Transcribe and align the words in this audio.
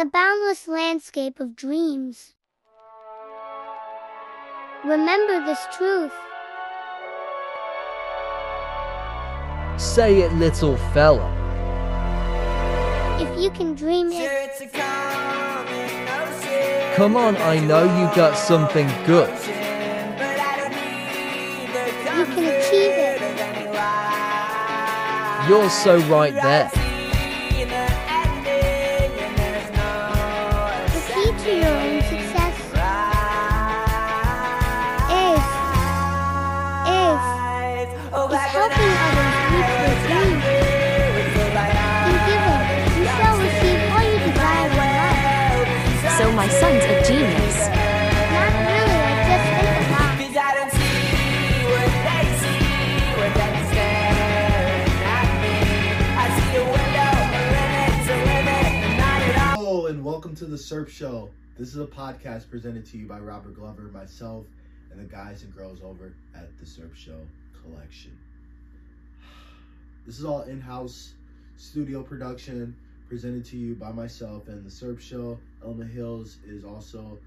the 0.00 0.06
boundless 0.06 0.66
landscape 0.66 1.40
of 1.40 1.54
dreams. 1.54 2.32
Remember 4.82 5.44
this 5.44 5.58
truth. 5.76 6.14
Say 9.76 10.22
it, 10.22 10.32
little 10.36 10.78
fella. 10.94 11.28
If 13.20 13.38
you 13.38 13.50
can 13.50 13.74
dream 13.74 14.08
it, 14.10 14.72
Come 16.96 17.14
on, 17.14 17.36
I 17.36 17.60
know 17.60 17.82
you 17.84 18.08
got 18.16 18.38
something 18.38 18.86
good. 19.04 19.28
you 22.16 22.24
can 22.24 22.44
achieve 22.56 22.96
it. 23.04 23.20
You're 25.46 25.68
so 25.68 25.98
right 26.08 26.32
there. 26.32 26.89
SERP 60.70 60.88
Show. 60.88 61.28
This 61.58 61.70
is 61.70 61.78
a 61.78 61.84
podcast 61.84 62.48
presented 62.48 62.86
to 62.86 62.96
you 62.96 63.04
by 63.04 63.18
Robert 63.18 63.56
Glover, 63.56 63.90
myself, 63.92 64.46
and 64.92 65.00
the 65.00 65.04
guys 65.04 65.42
and 65.42 65.52
girls 65.52 65.80
over 65.82 66.12
at 66.32 66.56
the 66.60 66.64
SERP 66.64 66.94
Show 66.94 67.18
Collection. 67.60 68.16
This 70.06 70.20
is 70.20 70.24
all 70.24 70.42
in-house 70.42 71.14
studio 71.56 72.04
production 72.04 72.76
presented 73.08 73.44
to 73.46 73.56
you 73.56 73.74
by 73.74 73.90
myself 73.90 74.46
and 74.46 74.64
the 74.64 74.70
SERP 74.70 75.00
Show. 75.00 75.40
Elma 75.64 75.86
Hills 75.86 76.38
is 76.46 76.64
also 76.64 77.18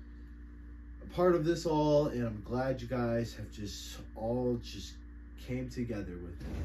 a 1.01 1.13
part 1.13 1.35
of 1.35 1.43
this 1.43 1.65
all, 1.65 2.07
and 2.07 2.25
I'm 2.25 2.41
glad 2.45 2.81
you 2.81 2.87
guys 2.87 3.33
have 3.33 3.51
just 3.51 3.97
all 4.15 4.57
just 4.63 4.93
came 5.45 5.67
together 5.67 6.17
with 6.23 6.39
me. 6.39 6.55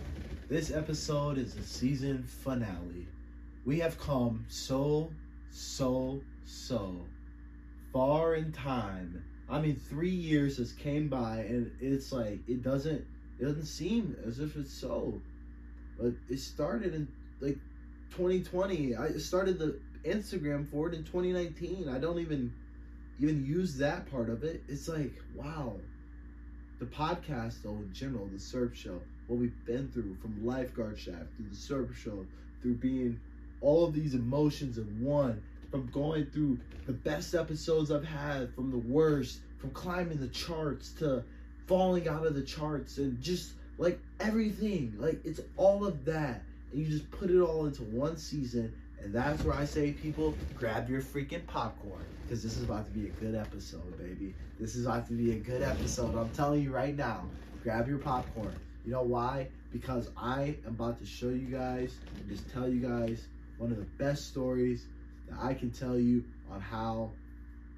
This 0.48 0.70
episode 0.70 1.38
is 1.38 1.54
the 1.56 1.64
season 1.64 2.22
finale. 2.22 3.08
We 3.64 3.80
have 3.80 3.98
come 3.98 4.44
so 4.48 5.10
so 5.50 6.20
so 6.48 6.96
far 7.92 8.34
in 8.34 8.52
time. 8.52 9.22
I 9.50 9.60
mean, 9.60 9.76
three 9.76 10.10
years 10.10 10.58
has 10.58 10.72
came 10.72 11.08
by, 11.08 11.38
and 11.40 11.70
it's 11.80 12.12
like 12.12 12.40
it 12.48 12.62
doesn't 12.62 13.04
it 13.38 13.44
doesn't 13.44 13.66
seem 13.66 14.16
as 14.26 14.40
if 14.40 14.56
it's 14.56 14.72
so. 14.72 15.20
But 15.98 16.12
it 16.28 16.38
started 16.38 16.94
in 16.94 17.08
like 17.40 17.58
2020. 18.10 18.96
I 18.96 19.12
started 19.12 19.58
the 19.58 19.78
Instagram 20.04 20.68
for 20.70 20.88
it 20.88 20.94
in 20.94 21.04
2019. 21.04 21.88
I 21.88 21.98
don't 21.98 22.18
even 22.18 22.52
even 23.20 23.44
use 23.44 23.76
that 23.76 24.10
part 24.10 24.30
of 24.30 24.44
it. 24.44 24.62
It's 24.68 24.88
like 24.88 25.12
wow. 25.34 25.74
The 26.78 26.86
podcast, 26.86 27.62
though, 27.64 27.70
in 27.70 27.92
general, 27.92 28.26
the 28.26 28.38
Surf 28.38 28.76
Show, 28.76 29.00
what 29.26 29.40
we've 29.40 29.64
been 29.66 29.88
through 29.88 30.16
from 30.22 30.46
Lifeguard 30.46 30.96
Shack 30.96 31.26
through 31.36 31.48
the 31.50 31.56
Surf 31.56 31.98
Show, 31.98 32.24
through 32.62 32.74
being 32.74 33.18
all 33.60 33.84
of 33.84 33.92
these 33.92 34.14
emotions 34.14 34.78
in 34.78 35.02
one 35.02 35.42
from 35.70 35.86
going 35.86 36.26
through 36.26 36.58
the 36.86 36.92
best 36.92 37.34
episodes 37.34 37.90
I've 37.90 38.04
had 38.04 38.54
from 38.54 38.70
the 38.70 38.78
worst 38.78 39.40
from 39.58 39.70
climbing 39.70 40.20
the 40.20 40.28
charts 40.28 40.92
to 40.92 41.24
falling 41.66 42.08
out 42.08 42.26
of 42.26 42.34
the 42.34 42.42
charts 42.42 42.98
and 42.98 43.20
just 43.20 43.52
like 43.76 44.00
everything. 44.20 44.94
Like 44.98 45.20
it's 45.24 45.40
all 45.56 45.84
of 45.84 46.04
that. 46.06 46.42
And 46.72 46.80
you 46.80 46.86
just 46.86 47.10
put 47.10 47.30
it 47.30 47.40
all 47.40 47.66
into 47.66 47.82
one 47.82 48.16
season 48.16 48.72
and 49.00 49.14
that's 49.14 49.44
where 49.44 49.54
I 49.54 49.64
say 49.64 49.92
people 49.92 50.34
grab 50.56 50.88
your 50.88 51.02
freaking 51.02 51.46
popcorn 51.46 52.04
because 52.22 52.42
this 52.42 52.56
is 52.56 52.64
about 52.64 52.84
to 52.86 52.90
be 52.90 53.06
a 53.06 53.10
good 53.12 53.34
episode 53.34 53.96
baby. 53.98 54.34
This 54.58 54.74
is 54.74 54.86
about 54.86 55.06
to 55.08 55.12
be 55.12 55.32
a 55.32 55.38
good 55.38 55.62
episode. 55.62 56.16
I'm 56.16 56.30
telling 56.30 56.62
you 56.62 56.72
right 56.72 56.96
now 56.96 57.24
grab 57.62 57.88
your 57.88 57.98
popcorn. 57.98 58.54
You 58.84 58.92
know 58.92 59.02
why? 59.02 59.48
Because 59.72 60.10
I 60.16 60.56
am 60.66 60.74
about 60.74 60.98
to 61.00 61.06
show 61.06 61.28
you 61.28 61.46
guys 61.46 61.94
and 62.16 62.28
just 62.28 62.50
tell 62.52 62.68
you 62.68 62.80
guys 62.80 63.26
one 63.58 63.70
of 63.70 63.76
the 63.76 63.84
best 64.02 64.28
stories 64.28 64.86
that 65.28 65.38
I 65.40 65.54
can 65.54 65.70
tell 65.70 65.98
you 65.98 66.24
on 66.50 66.60
how 66.60 67.10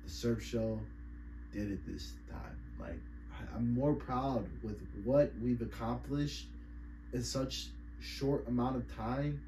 the 0.05 0.11
surf 0.11 0.43
show 0.43 0.79
did 1.53 1.71
it 1.71 1.87
this 1.87 2.13
time. 2.31 2.59
Like 2.79 3.01
I'm 3.55 3.75
more 3.75 3.95
proud 3.95 4.47
with 4.63 4.81
what 5.05 5.33
we've 5.43 5.63
accomplished 5.63 6.47
in 7.13 7.23
such 7.23 7.69
short 8.01 8.47
amount 8.49 8.77
of 8.77 8.97
time. 8.97 9.41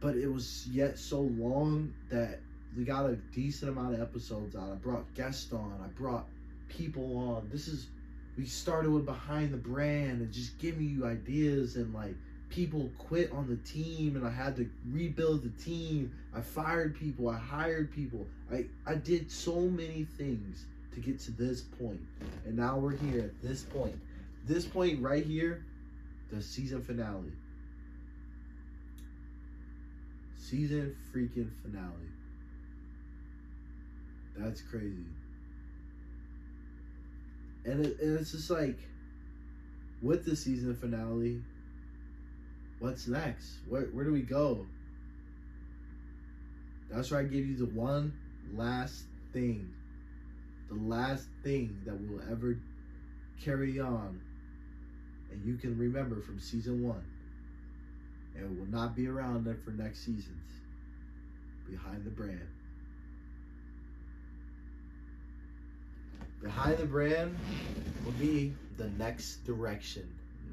But 0.00 0.16
it 0.16 0.28
was 0.28 0.66
yet 0.70 0.98
so 0.98 1.22
long 1.22 1.92
that 2.10 2.40
we 2.76 2.84
got 2.84 3.06
a 3.06 3.16
decent 3.34 3.72
amount 3.72 3.94
of 3.94 4.00
episodes 4.00 4.54
out. 4.54 4.70
I 4.70 4.74
brought 4.76 5.12
guests 5.14 5.52
on. 5.52 5.80
I 5.82 5.88
brought 5.88 6.26
people 6.68 7.16
on. 7.16 7.48
This 7.50 7.66
is 7.66 7.88
we 8.36 8.44
started 8.44 8.92
with 8.92 9.04
behind 9.04 9.52
the 9.52 9.56
brand 9.56 10.20
and 10.20 10.32
just 10.32 10.56
giving 10.58 10.88
you 10.88 11.04
ideas 11.04 11.74
and 11.74 11.92
like 11.92 12.14
people 12.50 12.90
quit 12.98 13.30
on 13.32 13.48
the 13.48 13.56
team 13.68 14.16
and 14.16 14.26
I 14.26 14.30
had 14.30 14.56
to 14.56 14.68
rebuild 14.90 15.42
the 15.42 15.62
team. 15.62 16.12
I 16.34 16.40
fired 16.40 16.98
people, 16.98 17.28
I 17.28 17.36
hired 17.36 17.92
people. 17.92 18.26
I 18.52 18.66
I 18.86 18.94
did 18.94 19.30
so 19.30 19.60
many 19.60 20.06
things 20.16 20.64
to 20.94 21.00
get 21.00 21.20
to 21.20 21.30
this 21.32 21.60
point. 21.60 22.00
And 22.44 22.56
now 22.56 22.78
we're 22.78 22.96
here 22.96 23.20
at 23.20 23.42
this 23.42 23.62
point. 23.62 23.98
This 24.46 24.64
point 24.64 25.02
right 25.02 25.24
here, 25.24 25.64
the 26.32 26.42
season 26.42 26.82
finale. 26.82 27.32
Season 30.38 30.96
freaking 31.14 31.50
finale. 31.62 32.08
That's 34.36 34.62
crazy. 34.62 35.04
And, 37.64 37.84
it, 37.84 38.00
and 38.00 38.18
it's 38.18 38.32
just 38.32 38.50
like 38.50 38.78
with 40.00 40.24
the 40.24 40.34
season 40.34 40.74
finale, 40.74 41.42
what's 42.78 43.06
next? 43.06 43.58
Where 43.68 43.82
where 43.86 44.04
do 44.04 44.12
we 44.12 44.22
go? 44.22 44.66
That's 46.90 47.10
where 47.10 47.20
I 47.20 47.24
give 47.24 47.46
you 47.46 47.56
the 47.56 47.66
one 47.66 48.12
last 48.54 49.04
thing. 49.32 49.72
The 50.68 50.76
last 50.76 51.26
thing 51.42 51.80
that 51.84 51.94
will 51.94 52.22
ever 52.30 52.58
carry 53.42 53.80
on 53.80 54.20
and 55.30 55.44
you 55.44 55.56
can 55.56 55.76
remember 55.78 56.20
from 56.20 56.40
season 56.40 56.86
one. 56.86 57.04
And 58.34 58.44
it 58.44 58.58
will 58.58 58.70
not 58.70 58.94
be 58.94 59.08
around 59.08 59.44
for 59.64 59.70
next 59.70 60.00
seasons. 60.00 60.50
Behind 61.68 62.04
the 62.04 62.10
brand. 62.10 62.48
Behind 66.42 66.78
the 66.78 66.86
brand 66.86 67.36
will 68.04 68.12
be 68.12 68.54
the 68.76 68.88
next 68.90 69.44
direction 69.44 70.08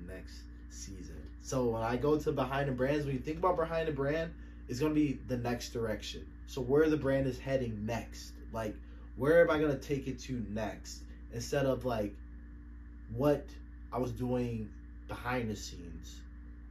next 0.07 0.41
season. 0.75 1.21
So 1.41 1.65
when 1.65 1.81
I 1.81 1.95
go 1.95 2.17
to 2.17 2.31
behind 2.31 2.67
the 2.69 2.73
brands, 2.73 3.05
when 3.05 3.15
you 3.15 3.21
think 3.21 3.37
about 3.37 3.57
behind 3.57 3.87
the 3.87 3.91
brand, 3.91 4.33
it's 4.67 4.79
gonna 4.79 4.93
be 4.93 5.19
the 5.27 5.37
next 5.37 5.69
direction. 5.69 6.25
So 6.47 6.61
where 6.61 6.89
the 6.89 6.97
brand 6.97 7.27
is 7.27 7.39
heading 7.39 7.85
next, 7.85 8.33
like 8.51 8.75
where 9.15 9.41
am 9.41 9.49
I 9.49 9.59
gonna 9.59 9.77
take 9.77 10.07
it 10.07 10.19
to 10.21 10.43
next, 10.49 11.03
instead 11.33 11.65
of 11.65 11.85
like 11.85 12.15
what 13.15 13.45
I 13.91 13.99
was 13.99 14.11
doing 14.11 14.69
behind 15.07 15.49
the 15.49 15.55
scenes. 15.55 16.21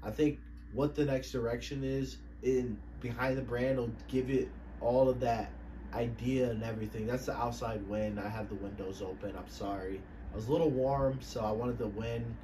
I 0.03 0.10
think 0.10 0.38
what 0.72 0.94
the 0.94 1.04
next 1.04 1.31
direction 1.31 1.84
is 1.84 2.19
in 2.43 2.78
behind 3.00 3.38
the 3.38 3.43
brand 3.43 3.78
will 3.78 3.93
give 4.09 4.28
it 4.31 4.48
all 4.81 5.09
of 5.09 5.20
that 5.20 5.50
idea 5.94 6.50
and 6.50 6.62
everything. 6.62 7.06
That's 7.06 7.26
the 7.26 7.37
outside 7.37 7.87
wind. 7.88 8.19
I 8.19 8.28
have 8.28 8.49
the 8.49 8.56
windows 8.56 9.00
open. 9.00 9.34
I'm 9.37 9.49
sorry. 9.49 10.00
I 10.32 10.37
was 10.37 10.49
a 10.49 10.52
little 10.52 10.70
warm, 10.70 11.20
so 11.23 11.40
I 11.40 11.52
wanted 11.52 11.78
the 11.78 11.87
wind 11.87 12.34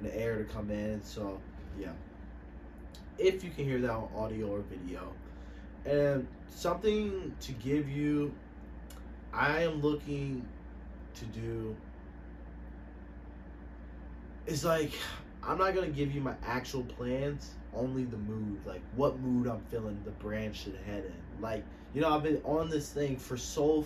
and 0.00 0.10
the 0.10 0.16
air 0.16 0.38
to 0.38 0.44
come 0.44 0.70
in. 0.70 1.02
So 1.02 1.40
yeah. 1.78 1.92
If 3.18 3.44
you 3.44 3.50
can 3.50 3.64
hear 3.64 3.80
that 3.80 3.90
on 3.90 4.08
audio 4.16 4.48
or 4.48 4.60
video. 4.60 5.12
And 5.84 6.26
something 6.48 7.34
to 7.40 7.52
give 7.52 7.88
you 7.88 8.34
I 9.32 9.62
am 9.62 9.80
looking 9.80 10.46
to 11.14 11.24
do 11.26 11.76
is 14.46 14.64
like 14.64 14.92
I'm 15.42 15.58
not 15.58 15.74
gonna 15.74 15.88
give 15.88 16.14
you 16.14 16.20
my 16.20 16.34
actual 16.44 16.82
plans, 16.82 17.50
only 17.74 18.04
the 18.04 18.16
mood, 18.16 18.60
like 18.66 18.82
what 18.96 19.18
mood 19.20 19.46
I'm 19.46 19.60
feeling 19.70 19.98
the 20.04 20.10
brand 20.12 20.54
should 20.54 20.76
head 20.86 21.04
in. 21.04 21.42
Like, 21.42 21.64
you 21.94 22.00
know, 22.00 22.14
I've 22.14 22.22
been 22.22 22.40
on 22.44 22.68
this 22.68 22.90
thing 22.90 23.16
for 23.16 23.36
so 23.36 23.84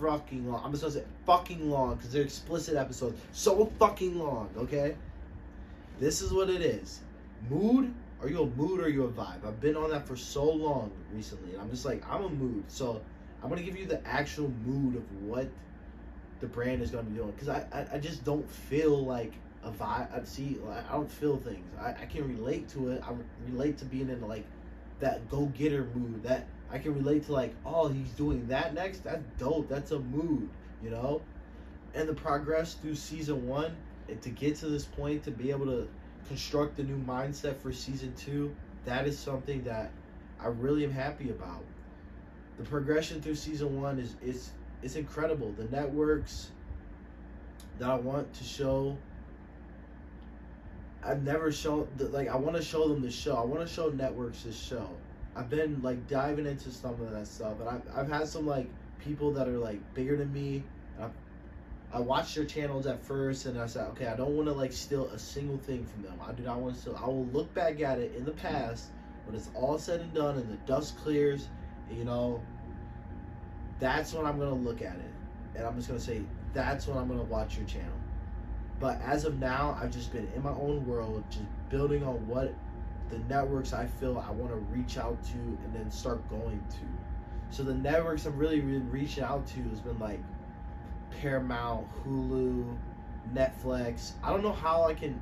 fucking 0.00 0.50
long. 0.50 0.62
I'm 0.64 0.72
just 0.72 0.82
gonna 0.82 0.94
say 0.94 1.04
fucking 1.26 1.70
long 1.70 1.96
because 1.96 2.12
they're 2.12 2.22
explicit 2.22 2.76
episodes. 2.76 3.20
So 3.32 3.70
fucking 3.78 4.18
long, 4.18 4.48
okay? 4.56 4.96
This 5.98 6.20
is 6.20 6.32
what 6.32 6.50
it 6.50 6.60
is. 6.60 7.00
Mood 7.48 7.92
Are 8.20 8.28
you 8.28 8.42
a 8.42 8.46
mood 8.46 8.80
or 8.80 8.84
are 8.84 8.88
you 8.88 9.04
a 9.04 9.08
vibe? 9.08 9.46
I've 9.46 9.60
been 9.60 9.76
on 9.76 9.90
that 9.90 10.06
for 10.06 10.16
so 10.16 10.44
long 10.44 10.90
recently, 11.12 11.52
and 11.52 11.60
I'm 11.60 11.70
just 11.70 11.84
like, 11.84 12.02
I'm 12.08 12.24
a 12.24 12.28
mood. 12.28 12.64
So 12.68 13.02
I'm 13.42 13.48
gonna 13.48 13.62
give 13.62 13.76
you 13.76 13.86
the 13.86 14.06
actual 14.06 14.50
mood 14.64 14.96
of 14.96 15.22
what 15.22 15.48
the 16.40 16.46
brand 16.46 16.82
is 16.82 16.90
gonna 16.90 17.04
be 17.04 17.16
doing, 17.16 17.30
because 17.30 17.48
I, 17.48 17.66
I 17.72 17.96
I 17.96 17.98
just 17.98 18.24
don't 18.24 18.48
feel 18.50 19.04
like 19.04 19.32
a 19.64 19.70
vibe. 19.70 20.20
I 20.20 20.24
see, 20.24 20.58
I 20.70 20.92
don't 20.92 21.10
feel 21.10 21.36
things. 21.38 21.66
I, 21.78 21.90
I 21.90 22.06
can 22.06 22.28
relate 22.28 22.68
to 22.70 22.90
it. 22.90 23.02
I 23.06 23.12
relate 23.50 23.78
to 23.78 23.84
being 23.84 24.08
in 24.08 24.20
like 24.26 24.44
that 25.00 25.28
go 25.30 25.46
getter 25.46 25.88
mood. 25.94 26.22
That 26.22 26.46
I 26.70 26.78
can 26.78 26.94
relate 26.94 27.24
to 27.26 27.32
like, 27.32 27.54
oh, 27.64 27.88
he's 27.88 28.10
doing 28.10 28.46
that 28.48 28.74
next. 28.74 29.04
That's 29.04 29.24
dope. 29.38 29.68
That's 29.68 29.92
a 29.92 29.98
mood, 29.98 30.48
you 30.82 30.90
know. 30.90 31.22
And 31.94 32.08
the 32.08 32.14
progress 32.14 32.74
through 32.74 32.96
season 32.96 33.46
one, 33.46 33.76
and 34.08 34.20
to 34.22 34.30
get 34.30 34.56
to 34.56 34.66
this 34.66 34.84
point, 34.84 35.24
to 35.24 35.30
be 35.30 35.50
able 35.50 35.66
to 35.66 35.88
construct 36.28 36.78
a 36.78 36.82
new 36.82 36.98
mindset 36.98 37.56
for 37.56 37.72
season 37.72 38.12
two, 38.16 38.54
that 38.84 39.06
is 39.06 39.18
something 39.18 39.62
that 39.64 39.90
I 40.40 40.48
really 40.48 40.84
am 40.84 40.92
happy 40.92 41.30
about. 41.30 41.64
The 42.58 42.64
progression 42.64 43.20
through 43.20 43.34
season 43.34 43.80
one 43.80 43.98
is 43.98 44.14
it's 44.22 44.50
it's 44.82 44.96
incredible. 44.96 45.52
The 45.52 45.64
networks 45.64 46.50
that 47.78 47.88
I 47.90 47.96
want 47.96 48.32
to 48.34 48.44
show 48.44 48.96
I've 51.06 51.22
never 51.22 51.52
shown 51.52 51.88
like 51.98 52.28
I 52.28 52.36
want 52.36 52.56
to 52.56 52.62
show 52.62 52.88
them 52.88 53.00
the 53.00 53.10
show. 53.10 53.36
I 53.36 53.44
want 53.44 53.66
to 53.66 53.72
show 53.72 53.90
networks 53.90 54.42
this 54.42 54.58
show. 54.58 54.88
I've 55.36 55.48
been 55.48 55.80
like 55.82 56.08
diving 56.08 56.46
into 56.46 56.70
some 56.70 57.00
of 57.00 57.10
that 57.12 57.26
stuff, 57.26 57.60
and 57.60 57.68
I've 57.68 57.82
I've 57.94 58.08
had 58.08 58.26
some 58.26 58.46
like 58.46 58.68
people 58.98 59.32
that 59.34 59.46
are 59.46 59.58
like 59.58 59.78
bigger 59.94 60.16
than 60.16 60.32
me. 60.32 60.64
I 61.92 62.00
watched 62.00 62.34
their 62.34 62.44
channels 62.44 62.86
at 62.86 63.02
first, 63.02 63.46
and 63.46 63.58
I 63.58 63.66
said, 63.66 63.86
okay, 63.90 64.06
I 64.06 64.16
don't 64.16 64.36
want 64.36 64.48
to 64.48 64.52
like 64.52 64.72
steal 64.72 65.06
a 65.06 65.18
single 65.18 65.58
thing 65.58 65.84
from 65.86 66.02
them. 66.02 66.18
I 66.26 66.32
do 66.32 66.42
not 66.42 66.58
want 66.58 66.74
to 66.74 66.80
steal. 66.80 67.00
I 67.00 67.06
will 67.06 67.26
look 67.26 67.52
back 67.54 67.80
at 67.80 67.98
it 67.98 68.14
in 68.16 68.24
the 68.24 68.32
past 68.32 68.90
when 69.24 69.36
it's 69.36 69.50
all 69.54 69.78
said 69.78 70.00
and 70.00 70.12
done, 70.12 70.36
and 70.36 70.50
the 70.50 70.56
dust 70.66 70.96
clears. 70.98 71.48
You 71.90 72.04
know, 72.04 72.42
that's 73.78 74.12
when 74.12 74.26
I'm 74.26 74.38
gonna 74.38 74.54
look 74.54 74.82
at 74.82 74.96
it, 74.96 75.12
and 75.54 75.64
I'm 75.64 75.76
just 75.76 75.88
gonna 75.88 76.00
say 76.00 76.22
that's 76.52 76.86
when 76.86 76.98
I'm 76.98 77.08
gonna 77.08 77.22
watch 77.22 77.56
your 77.56 77.66
channel. 77.66 77.92
But 78.78 79.00
as 79.02 79.24
of 79.24 79.38
now, 79.38 79.78
I've 79.80 79.90
just 79.90 80.12
been 80.12 80.28
in 80.34 80.42
my 80.42 80.50
own 80.50 80.86
world, 80.86 81.24
just 81.30 81.44
building 81.70 82.02
on 82.04 82.26
what 82.26 82.52
the 83.10 83.18
networks 83.20 83.72
I 83.72 83.86
feel 83.86 84.18
I 84.18 84.30
want 84.32 84.50
to 84.50 84.56
reach 84.56 84.98
out 84.98 85.22
to 85.24 85.32
and 85.38 85.74
then 85.74 85.90
start 85.90 86.28
going 86.28 86.62
to. 86.70 87.56
So 87.56 87.62
the 87.62 87.74
networks 87.74 88.26
I'm 88.26 88.36
really 88.36 88.60
been 88.60 88.90
reaching 88.90 89.22
out 89.22 89.46
to 89.48 89.62
has 89.70 89.80
been 89.80 89.98
like 89.98 90.20
Paramount, 91.20 91.86
Hulu, 92.04 92.76
Netflix. 93.34 94.12
I 94.22 94.30
don't 94.30 94.42
know 94.42 94.52
how 94.52 94.84
I 94.84 94.94
can 94.94 95.20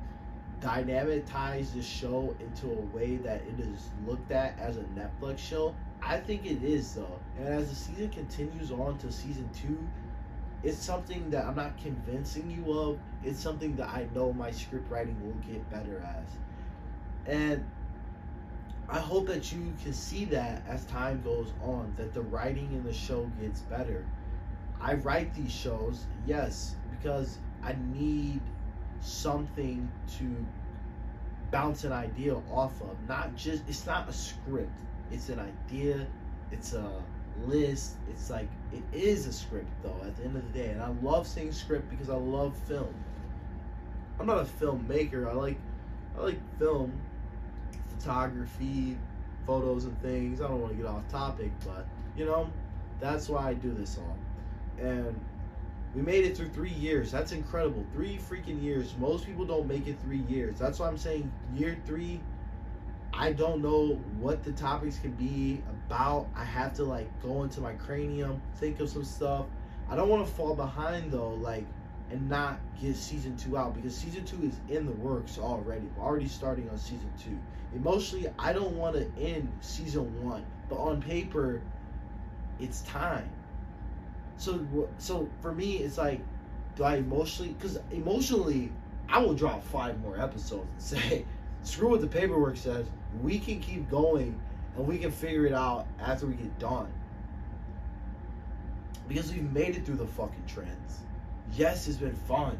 dynamitize 0.61 1.73
this 1.73 1.85
show 1.85 2.35
into 2.39 2.71
a 2.71 2.81
way 2.95 3.17
that 3.17 3.41
it 3.41 3.59
is 3.59 3.89
looked 4.05 4.31
at 4.31 4.57
as 4.59 4.77
a 4.77 4.83
Netflix 4.83 5.39
show. 5.39 5.75
I 6.01 6.19
think 6.19 6.45
it 6.45 6.63
is 6.63 6.93
though. 6.93 7.19
And 7.37 7.47
as 7.47 7.69
the 7.69 7.75
season 7.75 8.09
continues 8.09 8.71
on 8.71 8.97
to 8.99 9.11
season 9.11 9.49
two, 9.53 9.77
it's 10.63 10.77
something 10.77 11.29
that 11.29 11.45
I'm 11.45 11.55
not 11.55 11.77
convincing 11.77 12.49
you 12.49 12.73
of. 12.77 12.99
It's 13.23 13.39
something 13.39 13.75
that 13.75 13.89
I 13.89 14.07
know 14.15 14.33
my 14.33 14.51
script 14.51 14.89
writing 14.89 15.15
will 15.23 15.51
get 15.51 15.69
better 15.69 15.99
as. 15.99 17.31
And 17.31 17.65
I 18.87 18.99
hope 18.99 19.27
that 19.27 19.51
you 19.51 19.73
can 19.83 19.93
see 19.93 20.25
that 20.25 20.63
as 20.67 20.85
time 20.85 21.21
goes 21.23 21.53
on, 21.63 21.93
that 21.97 22.13
the 22.13 22.21
writing 22.21 22.71
in 22.71 22.83
the 22.83 22.93
show 22.93 23.29
gets 23.41 23.61
better. 23.61 24.05
I 24.85 24.93
write 24.93 25.33
these 25.33 25.51
shows, 25.51 26.05
yes, 26.27 26.75
because 26.91 27.39
I 27.63 27.75
need 27.91 28.39
something 29.01 29.91
to 30.19 30.45
bounce 31.49 31.85
an 31.85 31.91
idea 31.91 32.35
off 32.51 32.79
of. 32.81 32.95
Not 33.07 33.35
just, 33.35 33.63
it's 33.67 33.87
not 33.87 34.07
a 34.07 34.13
script, 34.13 34.79
it's 35.11 35.29
an 35.29 35.39
idea, 35.39 36.05
it's 36.51 36.73
a 36.73 37.01
list. 37.45 37.95
It's 38.09 38.29
like 38.29 38.47
it 38.71 38.83
is 38.93 39.25
a 39.25 39.33
script 39.33 39.71
though 39.81 39.99
at 40.05 40.15
the 40.17 40.23
end 40.23 40.37
of 40.37 40.53
the 40.53 40.59
day. 40.59 40.69
And 40.69 40.81
I 40.81 40.89
love 41.01 41.27
saying 41.27 41.51
script 41.51 41.89
because 41.89 42.09
I 42.09 42.15
love 42.15 42.55
film. 42.67 42.93
I'm 44.19 44.27
not 44.27 44.37
a 44.37 44.45
filmmaker. 44.45 45.27
I 45.27 45.33
like 45.33 45.57
I 46.15 46.21
like 46.21 46.59
film, 46.59 46.93
photography, 47.97 48.97
photos 49.47 49.85
and 49.85 49.99
things. 50.01 50.41
I 50.41 50.47
don't 50.47 50.61
want 50.61 50.73
to 50.73 50.77
get 50.77 50.85
off 50.85 51.07
topic, 51.09 51.51
but 51.65 51.87
you 52.15 52.25
know, 52.25 52.49
that's 52.99 53.27
why 53.27 53.49
I 53.49 53.53
do 53.55 53.73
this 53.73 53.97
all. 53.97 54.17
And 54.79 55.19
we 55.95 56.01
made 56.01 56.25
it 56.25 56.35
through 56.35 56.49
three 56.49 56.71
years. 56.71 57.11
That's 57.11 57.31
incredible. 57.31 57.85
Three 57.93 58.17
freaking 58.17 58.61
years. 58.61 58.95
Most 58.99 59.25
people 59.25 59.45
don't 59.45 59.67
make 59.67 59.87
it 59.87 59.97
three 60.01 60.23
years. 60.27 60.57
That's 60.59 60.79
why 60.79 60.87
I'm 60.87 60.97
saying 60.97 61.31
year 61.55 61.77
three 61.85 62.19
I 63.17 63.31
don't 63.31 63.61
know 63.61 63.93
what 64.19 64.43
the 64.43 64.51
topics 64.51 64.99
can 64.99 65.11
be 65.11 65.63
about. 65.69 66.27
I 66.35 66.43
have 66.43 66.73
to 66.75 66.83
like 66.83 67.09
go 67.21 67.43
into 67.43 67.61
my 67.61 67.73
cranium, 67.73 68.41
think 68.57 68.79
of 68.81 68.89
some 68.89 69.05
stuff. 69.05 69.45
I 69.89 69.95
don't 69.95 70.09
want 70.09 70.27
to 70.27 70.33
fall 70.33 70.53
behind 70.53 71.11
though, 71.11 71.29
like, 71.29 71.65
and 72.11 72.29
not 72.29 72.59
get 72.81 72.95
season 72.97 73.37
two 73.37 73.57
out 73.57 73.73
because 73.73 73.95
season 73.95 74.25
two 74.25 74.43
is 74.43 74.59
in 74.69 74.85
the 74.85 74.91
works 74.91 75.39
already. 75.39 75.87
We're 75.95 76.03
already 76.03 76.27
starting 76.27 76.69
on 76.69 76.77
season 76.77 77.09
two. 77.23 77.37
Emotionally, 77.73 78.27
I 78.37 78.51
don't 78.51 78.75
want 78.75 78.95
to 78.95 79.09
end 79.17 79.49
season 79.61 80.23
one, 80.23 80.45
but 80.69 80.75
on 80.75 81.01
paper, 81.01 81.61
it's 82.59 82.81
time. 82.81 83.29
So, 84.37 84.89
so 84.97 85.29
for 85.41 85.53
me, 85.53 85.77
it's 85.77 85.97
like, 85.97 86.21
do 86.75 86.83
I 86.83 86.95
emotionally? 86.97 87.53
Because 87.53 87.79
emotionally, 87.91 88.71
I 89.07 89.19
will 89.19 89.33
drop 89.33 89.63
five 89.63 89.99
more 90.01 90.19
episodes 90.19 90.67
and 90.93 91.01
say, 91.01 91.25
screw 91.63 91.89
what 91.89 92.01
the 92.01 92.07
paperwork 92.07 92.57
says. 92.57 92.87
We 93.21 93.39
can 93.39 93.59
keep 93.59 93.89
going 93.89 94.39
and 94.75 94.85
we 94.85 94.97
can 94.97 95.11
figure 95.11 95.45
it 95.45 95.53
out 95.53 95.87
after 95.99 96.25
we 96.25 96.33
get 96.33 96.57
done. 96.59 96.91
Because 99.07 99.31
we've 99.31 99.51
made 99.53 99.75
it 99.75 99.85
through 99.85 99.97
the 99.97 100.07
fucking 100.07 100.43
trends. 100.47 100.99
Yes, 101.53 101.87
it's 101.87 101.97
been 101.97 102.15
fun. 102.15 102.57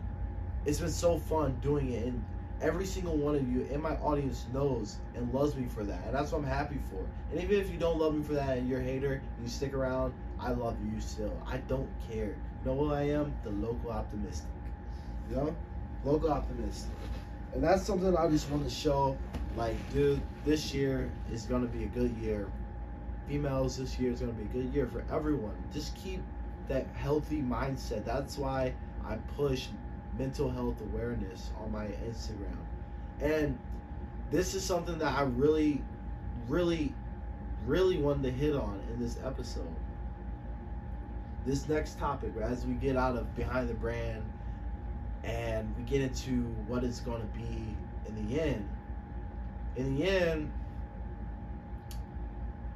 It's 0.66 0.80
been 0.80 0.92
so 0.92 1.18
fun 1.18 1.58
doing 1.62 1.92
it. 1.92 2.06
And 2.06 2.24
every 2.62 2.86
single 2.86 3.18
one 3.18 3.36
of 3.36 3.52
you 3.52 3.68
in 3.72 3.82
my 3.82 3.96
audience 3.98 4.46
knows 4.54 4.98
and 5.16 5.34
loves 5.34 5.56
me 5.56 5.68
for 5.68 5.84
that. 5.84 6.06
And 6.06 6.16
that's 6.16 6.32
what 6.32 6.40
I'm 6.40 6.46
happy 6.46 6.78
for. 6.90 7.06
And 7.32 7.44
even 7.44 7.60
if 7.60 7.70
you 7.72 7.78
don't 7.78 7.98
love 7.98 8.16
me 8.16 8.24
for 8.24 8.34
that 8.34 8.58
and 8.58 8.70
you're 8.70 8.80
a 8.80 8.84
hater, 8.84 9.22
you 9.42 9.50
stick 9.50 9.74
around, 9.74 10.14
I 10.40 10.52
love 10.52 10.78
you 10.94 11.00
still. 11.00 11.36
I 11.48 11.58
don't 11.58 11.90
care. 12.10 12.36
Know 12.66 12.76
who 12.76 12.94
I 12.94 13.04
am? 13.04 13.34
The 13.44 13.52
local 13.52 13.92
optimistic. 13.92 14.50
You 15.30 15.36
know? 15.38 15.56
Local 16.04 16.32
optimistic. 16.32 16.92
And 17.54 17.64
that's 17.64 17.84
something 17.84 18.16
I 18.16 18.28
just 18.30 18.50
want 18.50 18.64
to 18.64 18.70
show. 18.70 19.18
Like, 19.56 19.76
dude, 19.94 20.22
this 20.44 20.74
year 20.74 21.10
is 21.32 21.46
gonna 21.46 21.68
be 21.68 21.86
a 21.86 21.88
good 21.88 22.16
year. 22.18 22.48
Females, 23.28 23.78
this 23.78 23.98
year 23.98 24.12
is 24.12 24.20
gonna 24.20 24.34
be 24.34 24.44
a 24.44 24.64
good 24.64 24.74
year 24.74 24.88
for 24.88 25.04
everyone. 25.14 25.56
Just 25.74 25.96
keep 25.96 26.22
that 26.68 26.86
healthy 26.96 27.42
mindset. 27.42 28.04
That's 28.04 28.38
why 28.38 28.74
I 29.06 29.16
push 29.38 29.68
mental 30.18 30.50
health 30.50 30.82
awareness 30.82 31.52
on 31.62 31.72
my 31.72 31.86
Instagram. 31.86 32.58
And 33.22 33.58
this 34.32 34.54
is 34.54 34.64
something 34.64 34.98
that 35.00 35.14
I 35.14 35.24
really, 35.24 35.82
really, 36.48 36.94
really 37.66 37.98
wanted 37.98 38.24
to 38.24 38.32
hit 38.32 38.56
on 38.56 38.82
in 38.92 39.00
this 39.00 39.18
episode. 39.24 39.76
This 41.46 41.70
next 41.70 42.00
topic, 42.00 42.32
as 42.42 42.66
we 42.66 42.74
get 42.74 42.98
out 42.98 43.16
of 43.16 43.36
behind 43.36 43.70
the 43.70 43.76
brand 43.76 44.24
and 45.24 45.74
we 45.78 45.84
get 45.84 46.02
into 46.02 46.44
what 46.68 46.84
it's 46.84 47.00
going 47.00 47.22
to 47.22 47.28
be 47.28 47.76
in 48.08 48.28
the 48.28 48.42
end. 48.42 48.68
In 49.76 49.96
the 49.96 50.08
end, 50.08 50.52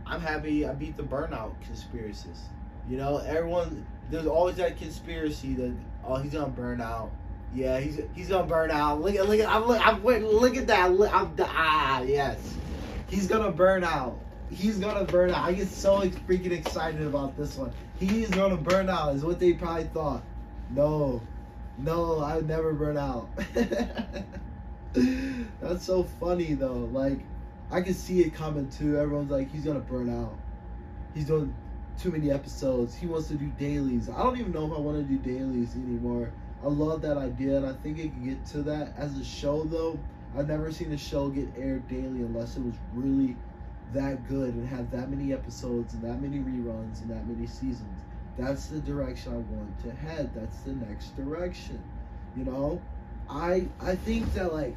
I'm 0.06 0.22
happy 0.22 0.68
I 0.68 0.74
beat 0.74 0.98
the 0.98 1.04
burnout 1.04 1.54
conspiracies. 1.62 2.42
You 2.90 2.98
know, 2.98 3.18
everyone 3.18 3.86
there's 4.10 4.26
always 4.26 4.56
that 4.56 4.78
conspiracy 4.78 5.54
that 5.54 5.74
oh 6.04 6.16
he's 6.16 6.34
gonna 6.34 6.48
burn 6.48 6.82
out. 6.82 7.12
Yeah, 7.54 7.80
he's 7.80 8.00
he's 8.16 8.30
gonna 8.30 8.48
burn 8.48 8.72
out. 8.72 9.02
Look 9.02 9.16
at 9.16 9.30
look 9.30 9.40
at 9.40 9.48
I'm 9.48 9.68
look 9.68 9.86
I'm 9.86 10.02
wait, 10.02 10.24
look 10.24 10.58
at 10.58 10.68
that. 10.68 10.94
Look, 10.94 11.14
I'm 11.14 11.36
ah 11.40 12.02
yes, 12.02 12.40
he's 13.08 13.28
gonna 13.28 13.52
burn 13.52 13.84
out. 13.84 14.20
He's 14.52 14.80
gonna 14.80 15.06
burn 15.06 15.32
out. 15.32 15.46
I 15.46 15.54
get 15.54 15.68
so 15.68 16.00
freaking 16.02 16.52
excited 16.52 17.06
about 17.06 17.38
this 17.38 17.56
one. 17.56 17.72
He's 18.00 18.30
gonna 18.30 18.58
burn 18.58 18.90
out 18.90 19.16
is 19.16 19.24
what 19.24 19.40
they 19.40 19.54
probably 19.54 19.86
thought. 19.86 20.24
No, 20.72 21.22
no, 21.78 22.20
I 22.20 22.36
would 22.38 22.48
never 22.48 22.74
burn 22.74 22.98
out. 22.98 23.30
That's 25.62 25.86
so 25.86 26.04
funny 26.20 26.54
though. 26.54 26.90
Like, 26.92 27.20
I 27.72 27.82
can 27.82 27.94
see 27.94 28.22
it 28.22 28.34
coming 28.34 28.70
too. 28.70 28.98
Everyone's 28.98 29.30
like, 29.30 29.52
he's 29.52 29.64
gonna 29.64 29.80
burn 29.80 30.10
out. 30.10 30.36
He's 31.14 31.26
doing 31.26 31.54
too 32.00 32.12
many 32.12 32.32
episodes. 32.32 32.96
He 32.96 33.06
wants 33.06 33.28
to 33.28 33.36
do 33.36 33.52
dailies. 33.60 34.10
I 34.10 34.24
don't 34.24 34.40
even 34.40 34.52
know 34.52 34.66
if 34.66 34.72
I 34.72 34.80
want 34.80 34.98
to 34.98 35.04
do 35.04 35.18
dailies 35.18 35.76
anymore. 35.76 36.32
I 36.64 36.68
love 36.68 37.02
that 37.04 37.18
idea, 37.18 37.58
and 37.58 37.66
I 37.66 37.74
think 37.74 38.00
it 38.00 38.12
can 38.14 38.26
get 38.26 38.46
to 38.48 38.64
that 38.64 38.94
as 38.98 39.18
a 39.18 39.24
show 39.24 39.64
though. 39.64 40.00
I've 40.38 40.48
never 40.48 40.72
seen 40.72 40.92
a 40.92 40.98
show 40.98 41.30
get 41.30 41.48
aired 41.58 41.88
daily 41.88 42.22
unless 42.22 42.56
it 42.56 42.64
was 42.64 42.76
really 42.94 43.36
that 43.94 44.28
good 44.28 44.54
and 44.54 44.68
have 44.68 44.92
that 44.92 45.10
many 45.10 45.34
episodes 45.34 45.94
and 45.94 46.04
that 46.04 46.22
many 46.22 46.38
reruns 46.38 47.02
and 47.02 47.10
that 47.10 47.28
many 47.28 47.48
seasons. 47.48 48.02
That's 48.38 48.68
the 48.68 48.80
direction 48.80 49.34
I 49.34 49.56
want 49.56 49.84
to 49.84 49.92
head. 49.92 50.32
That's 50.34 50.60
the 50.60 50.74
next 50.74 51.16
direction. 51.18 51.82
You 52.38 52.46
know, 52.46 52.82
I 53.30 53.68
I 53.82 53.96
think 53.96 54.34
that 54.34 54.54
like 54.54 54.76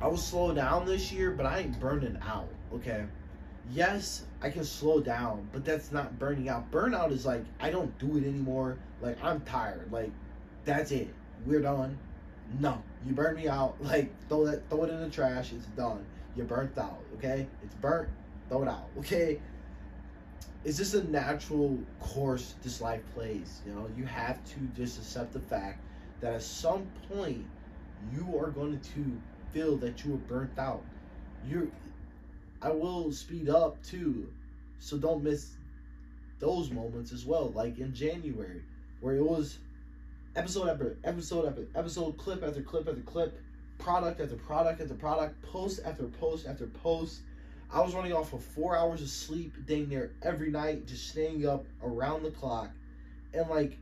I 0.00 0.06
will 0.06 0.16
slow 0.16 0.54
down 0.54 0.86
this 0.86 1.10
year, 1.10 1.30
but 1.30 1.46
I 1.46 1.60
ain't 1.60 1.78
burning 1.80 2.18
out. 2.26 2.48
Okay. 2.74 3.04
Yes, 3.72 4.24
I 4.42 4.50
can 4.50 4.64
slow 4.64 5.00
down, 5.00 5.48
but 5.52 5.64
that's 5.64 5.92
not 5.92 6.18
burning 6.18 6.48
out. 6.48 6.70
Burnout 6.70 7.12
is 7.12 7.26
like 7.26 7.44
I 7.60 7.70
don't 7.70 7.96
do 7.98 8.16
it 8.16 8.24
anymore. 8.24 8.78
Like 9.00 9.22
I'm 9.22 9.40
tired. 9.40 9.90
Like 9.90 10.12
that's 10.64 10.90
it. 10.92 11.12
We're 11.46 11.62
done. 11.62 11.98
No, 12.58 12.82
you 13.06 13.12
burn 13.12 13.36
me 13.36 13.48
out. 13.48 13.76
Like 13.82 14.10
throw 14.28 14.46
that, 14.46 14.68
throw 14.70 14.84
it 14.84 14.90
in 14.90 15.00
the 15.00 15.10
trash. 15.10 15.52
It's 15.52 15.66
done. 15.76 16.04
You're 16.36 16.46
burnt 16.46 16.76
out. 16.78 17.00
Okay, 17.16 17.46
it's 17.62 17.74
burnt. 17.76 18.08
Throw 18.48 18.62
it 18.62 18.68
out. 18.68 18.88
Okay. 18.98 19.40
It's 20.62 20.76
just 20.76 20.92
a 20.94 21.10
natural 21.10 21.78
course 22.00 22.54
this 22.62 22.80
life 22.80 23.02
plays. 23.14 23.62
You 23.66 23.74
know, 23.74 23.88
you 23.96 24.04
have 24.04 24.44
to 24.44 24.60
just 24.76 24.98
accept 24.98 25.32
the 25.32 25.40
fact 25.40 25.82
that 26.20 26.34
at 26.34 26.42
some 26.42 26.86
point 27.08 27.46
you 28.12 28.38
are 28.38 28.50
going 28.50 28.78
to 28.78 29.20
feel 29.52 29.76
that 29.78 30.04
you 30.04 30.14
are 30.14 30.18
burnt 30.18 30.58
out. 30.58 30.82
You're 31.48 31.68
I 32.62 32.70
will 32.70 33.10
speed 33.12 33.48
up 33.48 33.82
too. 33.82 34.28
So 34.78 34.98
don't 34.98 35.22
miss 35.22 35.52
those 36.38 36.70
moments 36.70 37.12
as 37.12 37.24
well. 37.24 37.50
Like 37.54 37.78
in 37.78 37.94
January, 37.94 38.62
where 39.00 39.14
it 39.14 39.24
was 39.24 39.58
episode 40.36 40.68
after 40.68 40.96
episode 41.04 41.46
after 41.46 41.66
episode, 41.74 42.18
clip 42.18 42.42
after 42.42 42.62
clip 42.62 42.88
after 42.88 43.00
clip, 43.02 43.40
product 43.80 44.20
after 44.20 44.36
product 44.36 44.80
after 44.80 44.94
product, 44.94 45.42
post 45.42 45.80
after 45.84 46.04
post 46.04 46.46
after 46.46 46.66
post. 46.66 47.20
I 47.72 47.80
was 47.80 47.94
running 47.94 48.12
off 48.12 48.32
of 48.32 48.42
four 48.42 48.76
hours 48.76 49.00
of 49.00 49.08
sleep 49.08 49.54
dang 49.66 49.88
near 49.88 50.12
every 50.22 50.50
night, 50.50 50.86
just 50.86 51.08
staying 51.08 51.46
up 51.46 51.64
around 51.82 52.24
the 52.24 52.30
clock. 52.30 52.70
And 53.32 53.48
like 53.48 53.78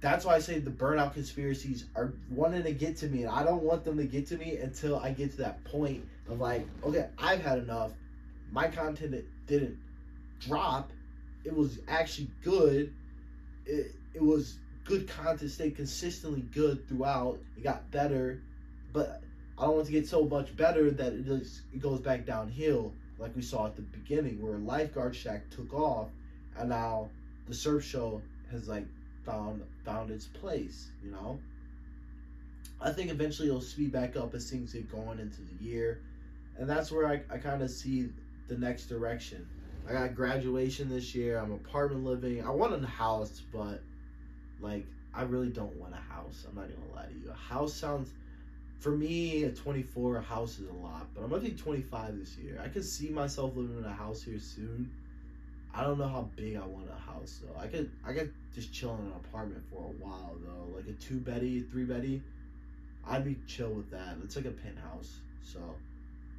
that's 0.00 0.24
why 0.24 0.36
I 0.36 0.38
say 0.38 0.58
the 0.58 0.70
burnout 0.70 1.14
conspiracies 1.14 1.86
are 1.96 2.12
wanting 2.30 2.62
to 2.62 2.72
get 2.72 2.96
to 2.98 3.08
me, 3.08 3.22
and 3.22 3.30
I 3.30 3.42
don't 3.42 3.62
want 3.62 3.84
them 3.84 3.96
to 3.96 4.04
get 4.04 4.26
to 4.28 4.36
me 4.36 4.56
until 4.56 4.96
I 4.98 5.10
get 5.10 5.32
to 5.32 5.36
that 5.38 5.64
point 5.64 6.04
of 6.28 6.40
like, 6.40 6.66
okay, 6.84 7.08
I've 7.18 7.42
had 7.42 7.58
enough. 7.58 7.92
My 8.52 8.68
content 8.68 9.24
didn't 9.46 9.76
drop. 10.40 10.92
It 11.44 11.54
was 11.54 11.80
actually 11.88 12.30
good. 12.42 12.94
It, 13.66 13.92
it 14.14 14.22
was 14.22 14.58
good 14.84 15.08
content, 15.08 15.50
stayed 15.50 15.76
consistently 15.76 16.42
good 16.52 16.88
throughout. 16.88 17.38
It 17.56 17.64
got 17.64 17.90
better, 17.90 18.40
but 18.92 19.22
I 19.58 19.64
don't 19.64 19.74
want 19.74 19.86
to 19.86 19.92
get 19.92 20.06
so 20.06 20.24
much 20.24 20.56
better 20.56 20.90
that 20.90 21.12
it 21.12 21.26
just 21.26 21.62
it 21.72 21.80
goes 21.80 22.00
back 22.00 22.24
downhill, 22.24 22.92
like 23.18 23.34
we 23.34 23.42
saw 23.42 23.66
at 23.66 23.76
the 23.76 23.82
beginning, 23.82 24.40
where 24.40 24.58
Lifeguard 24.58 25.14
Shack 25.16 25.50
took 25.50 25.72
off, 25.74 26.08
and 26.56 26.68
now 26.68 27.08
the 27.48 27.54
surf 27.54 27.84
show 27.84 28.22
has 28.50 28.68
like 28.68 28.86
found 29.24 29.62
found 29.84 30.10
its 30.10 30.26
place. 30.26 30.88
You 31.04 31.10
know. 31.10 31.38
I 32.80 32.92
think 32.92 33.10
eventually 33.10 33.48
it'll 33.48 33.60
speed 33.60 33.90
back 33.90 34.14
up 34.14 34.34
as 34.34 34.48
things 34.48 34.72
get 34.72 34.90
going 34.90 35.18
into 35.18 35.40
the 35.42 35.64
year, 35.64 36.00
and 36.58 36.70
that's 36.70 36.92
where 36.92 37.08
I, 37.08 37.20
I 37.28 37.38
kind 37.38 37.60
of 37.60 37.70
see 37.70 38.08
the 38.46 38.56
next 38.56 38.86
direction. 38.86 39.46
I 39.88 39.92
got 39.92 40.14
graduation 40.14 40.88
this 40.88 41.14
year. 41.14 41.38
I'm 41.38 41.50
apartment 41.50 42.04
living. 42.04 42.44
I 42.44 42.50
want 42.50 42.80
a 42.80 42.86
house, 42.86 43.42
but 43.52 43.82
like 44.60 44.86
I 45.14 45.22
really 45.22 45.48
don't 45.48 45.74
want 45.76 45.94
a 45.94 46.12
house. 46.12 46.46
I'm 46.48 46.54
not 46.54 46.68
gonna 46.68 46.94
lie 46.94 47.06
to 47.06 47.18
you. 47.18 47.30
A 47.30 47.34
house 47.34 47.74
sounds 47.74 48.10
for 48.78 48.90
me 48.90 49.44
a 49.44 49.50
24, 49.50 50.20
house 50.20 50.58
is 50.58 50.68
a 50.68 50.72
lot, 50.72 51.06
but 51.14 51.22
I'm 51.22 51.30
gonna 51.30 51.42
be 51.42 51.50
25 51.50 52.18
this 52.18 52.36
year. 52.36 52.60
I 52.62 52.68
could 52.68 52.84
see 52.84 53.08
myself 53.08 53.56
living 53.56 53.78
in 53.78 53.84
a 53.84 53.92
house 53.92 54.22
here 54.22 54.38
soon. 54.38 54.90
I 55.74 55.82
don't 55.82 55.98
know 55.98 56.08
how 56.08 56.28
big 56.36 56.56
I 56.56 56.66
want 56.66 56.88
a 56.90 57.10
house 57.10 57.40
though. 57.42 57.60
I 57.60 57.66
could 57.66 57.90
I 58.06 58.12
could 58.12 58.32
just 58.54 58.72
chill 58.72 58.94
in 58.94 59.06
an 59.06 59.12
apartment 59.12 59.62
for 59.70 59.78
a 59.78 60.04
while 60.04 60.36
though, 60.44 60.76
like 60.76 60.86
a 60.88 60.92
two 60.92 61.18
beddy, 61.18 61.60
three 61.60 61.84
beddy. 61.84 62.22
I'd 63.06 63.24
be 63.24 63.36
chill 63.46 63.70
with 63.70 63.90
that. 63.90 64.16
It's 64.22 64.36
like 64.36 64.44
a 64.44 64.50
penthouse, 64.50 65.18
so 65.42 65.60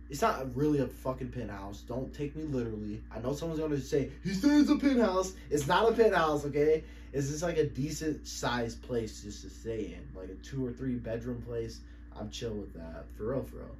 it's 0.10 0.22
not 0.22 0.56
really 0.56 0.80
a 0.80 0.88
fucking 0.88 1.30
penthouse. 1.30 1.82
Don't 1.82 2.14
take 2.14 2.36
me 2.36 2.44
literally. 2.44 3.02
I 3.14 3.20
know 3.20 3.34
someone's 3.34 3.60
gonna 3.60 3.80
say 3.80 4.12
he 4.24 4.34
says 4.34 4.62
it's 4.62 4.70
a 4.70 4.78
penthouse. 4.78 5.34
It's 5.50 5.68
not 5.68 5.90
a 5.90 5.94
penthouse, 5.94 6.46
okay? 6.46 6.84
It's 7.12 7.30
just 7.30 7.44
like 7.44 7.58
a 7.58 7.66
decent 7.66 8.28
sized 8.28 8.82
place 8.84 9.24
just 9.24 9.42
to 9.44 9.50
stay 9.50 9.98
in, 9.98 10.20
like 10.20 10.30
a 10.30 10.36
two 10.36 10.66
or 10.66 10.72
three 10.72 10.96
bedroom 10.96 11.42
place. 11.42 11.80
I'm 12.20 12.30
chill 12.30 12.54
with 12.54 12.74
that, 12.74 13.06
for 13.18 13.32
real, 13.32 13.44
for 13.44 13.58
real. 13.58 13.76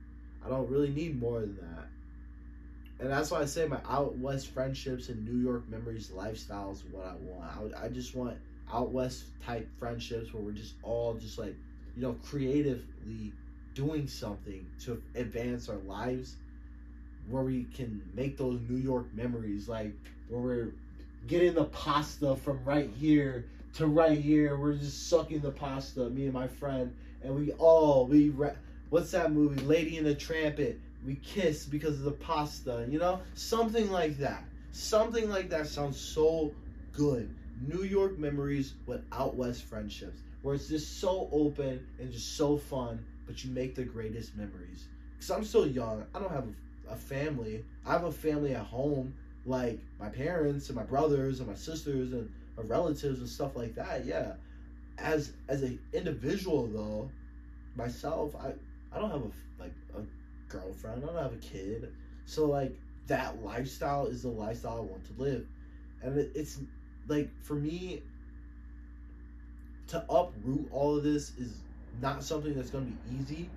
I 0.46 0.50
don't 0.50 0.70
really 0.70 0.90
need 0.90 1.20
more 1.20 1.42
than 1.42 1.58
that. 1.58 1.88
And 3.00 3.10
that's 3.10 3.32
why 3.32 3.42
I 3.42 3.46
say 3.46 3.68
my 3.68 3.80
out 3.90 4.18
west 4.18 4.48
friendships 4.48 5.10
and 5.10 5.26
New 5.26 5.42
York 5.42 5.68
memories 5.70 6.12
lifestyle 6.12 6.72
is 6.72 6.84
what 6.92 7.06
I 7.06 7.16
want. 7.22 7.74
I, 7.76 7.86
I 7.86 7.90
just 7.90 8.16
want 8.16 8.38
out 8.72 8.92
west 8.92 9.26
type 9.46 9.68
friendships 9.78 10.34
where 10.34 10.44
we're 10.44 10.52
just 10.52 10.76
all 10.84 11.14
just 11.16 11.38
like, 11.38 11.56
you 11.96 12.02
know, 12.02 12.18
creatively 12.26 13.34
doing 13.74 14.08
something 14.08 14.66
to 14.82 15.02
advance 15.16 15.70
our 15.70 15.78
lives 15.78 16.36
where 17.30 17.44
we 17.44 17.66
can 17.74 18.02
make 18.14 18.38
those 18.38 18.60
New 18.68 18.78
York 18.78 19.06
memories 19.14 19.70
like 19.70 19.94
where 20.28 20.42
we're 20.42 20.74
getting 21.28 21.54
the 21.54 21.66
pasta 21.66 22.36
from 22.36 22.64
right 22.66 22.90
here 23.00 23.46
to 23.74 23.88
right 23.88 24.18
here 24.18 24.58
we're 24.58 24.74
just 24.74 25.10
sucking 25.10 25.40
the 25.40 25.52
pasta 25.52 26.10
me 26.10 26.26
and 26.26 26.34
my 26.34 26.48
friend 26.48 26.94
and 27.24 27.34
we 27.34 27.52
all 27.54 28.06
we 28.08 28.30
re- 28.30 28.56
what's 28.90 29.12
that 29.12 29.32
movie 29.32 29.62
Lady 29.66 29.98
in 29.98 30.04
the 30.04 30.16
Trampet 30.16 30.80
we 31.06 31.16
kiss 31.16 31.66
because 31.66 31.96
of 31.96 32.04
the 32.04 32.12
pasta 32.12 32.86
you 32.90 33.00
know 33.00 33.22
something 33.36 33.92
like 33.92 34.18
that 34.18 34.44
something 34.72 35.30
like 35.30 35.50
that 35.50 35.68
sounds 35.68 36.00
so 36.00 36.54
good 36.94 37.34
New 37.68 37.84
York 37.84 38.18
memories 38.18 38.74
with 38.86 39.02
out 39.12 39.36
west 39.36 39.64
friendships 39.64 40.20
where 40.42 40.56
it's 40.56 40.68
just 40.68 41.00
so 41.00 41.30
open 41.32 41.86
and 42.00 42.12
just 42.12 42.38
so 42.38 42.58
fun 42.58 43.04
but 43.30 43.44
you 43.44 43.52
make 43.52 43.76
the 43.76 43.84
greatest 43.84 44.36
memories. 44.36 44.88
Because 45.16 45.30
I'm 45.30 45.44
still 45.44 45.68
young. 45.68 46.04
I 46.16 46.20
don't 46.20 46.32
have 46.32 46.48
a, 46.90 46.94
a 46.94 46.96
family. 46.96 47.64
I 47.86 47.92
have 47.92 48.06
a 48.06 48.12
family 48.12 48.56
at 48.56 48.66
home, 48.66 49.14
like 49.46 49.80
my 50.00 50.10
parents 50.10 50.68
and 50.70 50.76
my 50.76 50.84
brothers 50.84 51.40
and 51.40 51.48
my 51.48 51.54
sisters 51.54 52.12
and 52.12 52.32
relatives 52.64 53.20
and 53.20 53.30
stuff 53.30 53.56
like 53.56 53.76
that. 53.76 54.06
Yeah. 54.06 54.34
As 54.98 55.34
as 55.48 55.62
an 55.64 55.80
individual 55.94 56.68
though, 56.68 57.10
myself, 57.76 58.36
I 58.36 58.54
I 58.92 59.00
don't 59.00 59.12
have 59.12 59.22
a 59.22 59.32
like 59.62 59.74
a 59.96 60.02
girlfriend. 60.52 61.04
I 61.04 61.08
don't 61.08 61.16
have 61.16 61.34
a 61.34 61.38
kid. 61.38 61.94
So 62.26 62.46
like 62.46 62.76
that 63.08 63.42
lifestyle 63.44 64.08
is 64.08 64.24
the 64.24 64.30
lifestyle 64.30 64.78
I 64.78 64.82
want 64.82 65.06
to 65.06 65.24
live, 65.24 65.46
and 66.02 66.18
it, 66.18 66.32
it's 66.36 66.60
like 67.08 67.30
for 67.44 67.56
me 67.56 68.04
to 69.88 70.06
uproot 70.10 70.68
all 70.72 70.98
of 70.98 71.04
this 71.04 71.32
is 71.38 71.62
not 72.02 72.24
something 72.24 72.54
that's 72.54 72.70
going 72.70 72.86
to 72.86 72.92
be 72.92 73.20
easy, 73.20 73.50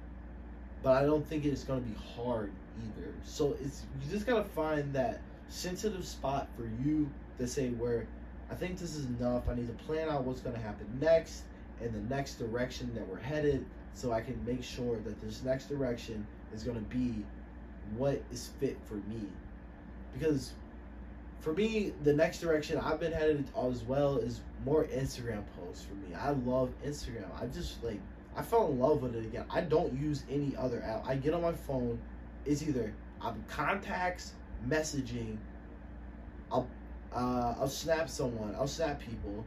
but 0.82 1.02
I 1.02 1.04
don't 1.04 1.26
think 1.26 1.44
it's 1.44 1.64
going 1.64 1.82
to 1.82 1.88
be 1.88 1.96
hard 2.16 2.52
either. 2.78 3.12
So 3.24 3.56
it's 3.62 3.82
you 4.02 4.10
just 4.10 4.26
got 4.26 4.36
to 4.36 4.44
find 4.44 4.92
that 4.94 5.20
sensitive 5.48 6.06
spot 6.06 6.48
for 6.56 6.68
you 6.82 7.08
to 7.38 7.46
say 7.46 7.70
where 7.70 8.06
I 8.52 8.54
think 8.54 8.76
this 8.76 8.96
is 8.96 9.06
enough. 9.06 9.48
I 9.48 9.54
need 9.54 9.66
to 9.66 9.84
plan 9.84 10.10
out 10.10 10.24
what's 10.24 10.42
going 10.42 10.54
to 10.54 10.60
happen 10.60 10.86
next 11.00 11.44
and 11.80 11.90
the 11.94 12.14
next 12.14 12.34
direction 12.34 12.94
that 12.94 13.08
we're 13.08 13.18
headed 13.18 13.64
so 13.94 14.12
I 14.12 14.20
can 14.20 14.38
make 14.44 14.62
sure 14.62 14.98
that 14.98 15.22
this 15.22 15.42
next 15.42 15.70
direction 15.70 16.26
is 16.52 16.62
going 16.62 16.76
to 16.76 16.84
be 16.84 17.24
what 17.96 18.22
is 18.30 18.50
fit 18.60 18.76
for 18.84 18.96
me. 18.96 19.26
Because 20.12 20.52
for 21.40 21.54
me, 21.54 21.94
the 22.04 22.12
next 22.12 22.40
direction 22.40 22.76
I've 22.76 23.00
been 23.00 23.12
headed 23.12 23.46
as 23.56 23.84
well 23.84 24.18
is 24.18 24.42
more 24.66 24.84
Instagram 24.84 25.44
posts 25.58 25.86
for 25.86 25.94
me. 25.94 26.14
I 26.14 26.32
love 26.32 26.70
Instagram. 26.84 27.28
I 27.40 27.46
just 27.46 27.82
like 27.82 28.00
I 28.36 28.42
fell 28.42 28.68
in 28.68 28.78
love 28.78 29.00
with 29.00 29.16
it 29.16 29.24
again. 29.24 29.46
I 29.48 29.62
don't 29.62 29.98
use 29.98 30.24
any 30.30 30.54
other 30.58 30.82
app. 30.82 31.08
I 31.08 31.16
get 31.16 31.32
on 31.32 31.40
my 31.40 31.52
phone. 31.52 31.98
It's 32.44 32.62
either 32.62 32.92
I'm 33.22 33.42
contacts, 33.48 34.34
messaging. 34.68 35.38
I'll 36.50 36.68
uh, 37.14 37.54
I'll 37.58 37.68
snap 37.68 38.08
someone. 38.08 38.54
I'll 38.54 38.66
snap 38.66 39.00
people. 39.00 39.44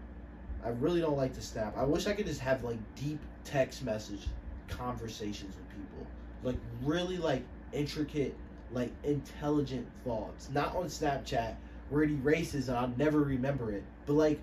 I 0.63 0.69
really 0.69 1.01
don't 1.01 1.17
like 1.17 1.33
to 1.35 1.41
snap. 1.41 1.77
I 1.77 1.83
wish 1.83 2.07
I 2.07 2.13
could 2.13 2.25
just 2.25 2.41
have 2.41 2.63
like 2.63 2.77
deep 2.95 3.19
text 3.43 3.83
message 3.83 4.27
conversations 4.67 5.55
with 5.55 5.69
people, 5.69 6.07
like 6.43 6.57
really 6.83 7.17
like 7.17 7.43
intricate, 7.71 8.35
like 8.71 8.91
intelligent 9.03 9.87
thoughts. 10.03 10.49
Not 10.51 10.75
on 10.75 10.85
Snapchat 10.85 11.55
where 11.89 12.03
it 12.03 12.09
erases 12.09 12.69
and 12.69 12.77
I'll 12.77 12.93
never 12.97 13.19
remember 13.19 13.71
it, 13.71 13.83
but 14.05 14.13
like 14.13 14.39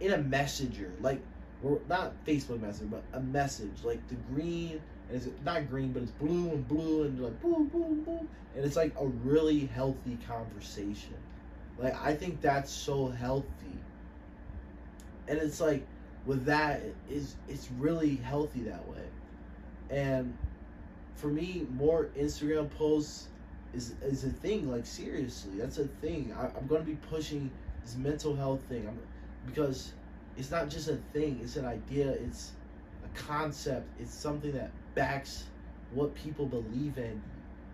in 0.00 0.12
a 0.12 0.18
messenger, 0.18 0.92
like 1.00 1.20
or 1.62 1.80
not 1.88 2.12
Facebook 2.26 2.60
Messenger, 2.60 2.96
but 2.96 3.18
a 3.18 3.22
message 3.22 3.84
like 3.84 4.06
the 4.08 4.16
green 4.34 4.80
and 5.08 5.16
it's 5.16 5.28
not 5.44 5.68
green, 5.68 5.92
but 5.92 6.02
it's 6.02 6.12
blue 6.12 6.50
and 6.50 6.66
blue 6.68 7.04
and 7.04 7.22
like 7.22 7.40
boom, 7.40 7.68
boom, 7.68 8.02
boom, 8.02 8.28
and 8.54 8.64
it's 8.64 8.76
like 8.76 8.92
a 8.98 9.06
really 9.06 9.66
healthy 9.66 10.18
conversation. 10.26 11.14
Like 11.78 12.00
I 12.02 12.14
think 12.14 12.40
that's 12.40 12.70
so 12.70 13.08
healthy, 13.08 13.78
and 15.28 15.38
it's 15.38 15.60
like 15.60 15.86
with 16.26 16.44
that 16.44 16.82
is 17.10 17.34
it's 17.48 17.68
really 17.78 18.16
healthy 18.16 18.62
that 18.64 18.86
way, 18.88 19.04
and 19.90 20.36
for 21.16 21.28
me, 21.28 21.66
more 21.74 22.08
Instagram 22.18 22.70
posts 22.70 23.28
is 23.74 23.94
is 24.02 24.24
a 24.24 24.30
thing. 24.30 24.70
Like 24.70 24.86
seriously, 24.86 25.52
that's 25.56 25.78
a 25.78 25.86
thing. 25.86 26.34
I, 26.38 26.46
I'm 26.56 26.66
going 26.66 26.82
to 26.82 26.86
be 26.86 26.96
pushing 27.08 27.50
this 27.84 27.96
mental 27.96 28.34
health 28.34 28.62
thing. 28.68 28.86
I'm, 28.88 28.98
because 29.46 29.92
it's 30.36 30.50
not 30.50 30.68
just 30.68 30.88
a 30.88 30.96
thing. 31.12 31.40
It's 31.42 31.56
an 31.56 31.64
idea. 31.64 32.08
It's 32.10 32.52
a 33.04 33.18
concept. 33.18 33.88
It's 34.00 34.14
something 34.14 34.52
that 34.52 34.70
backs 34.94 35.44
what 35.92 36.14
people 36.14 36.46
believe 36.46 36.98
in 36.98 37.20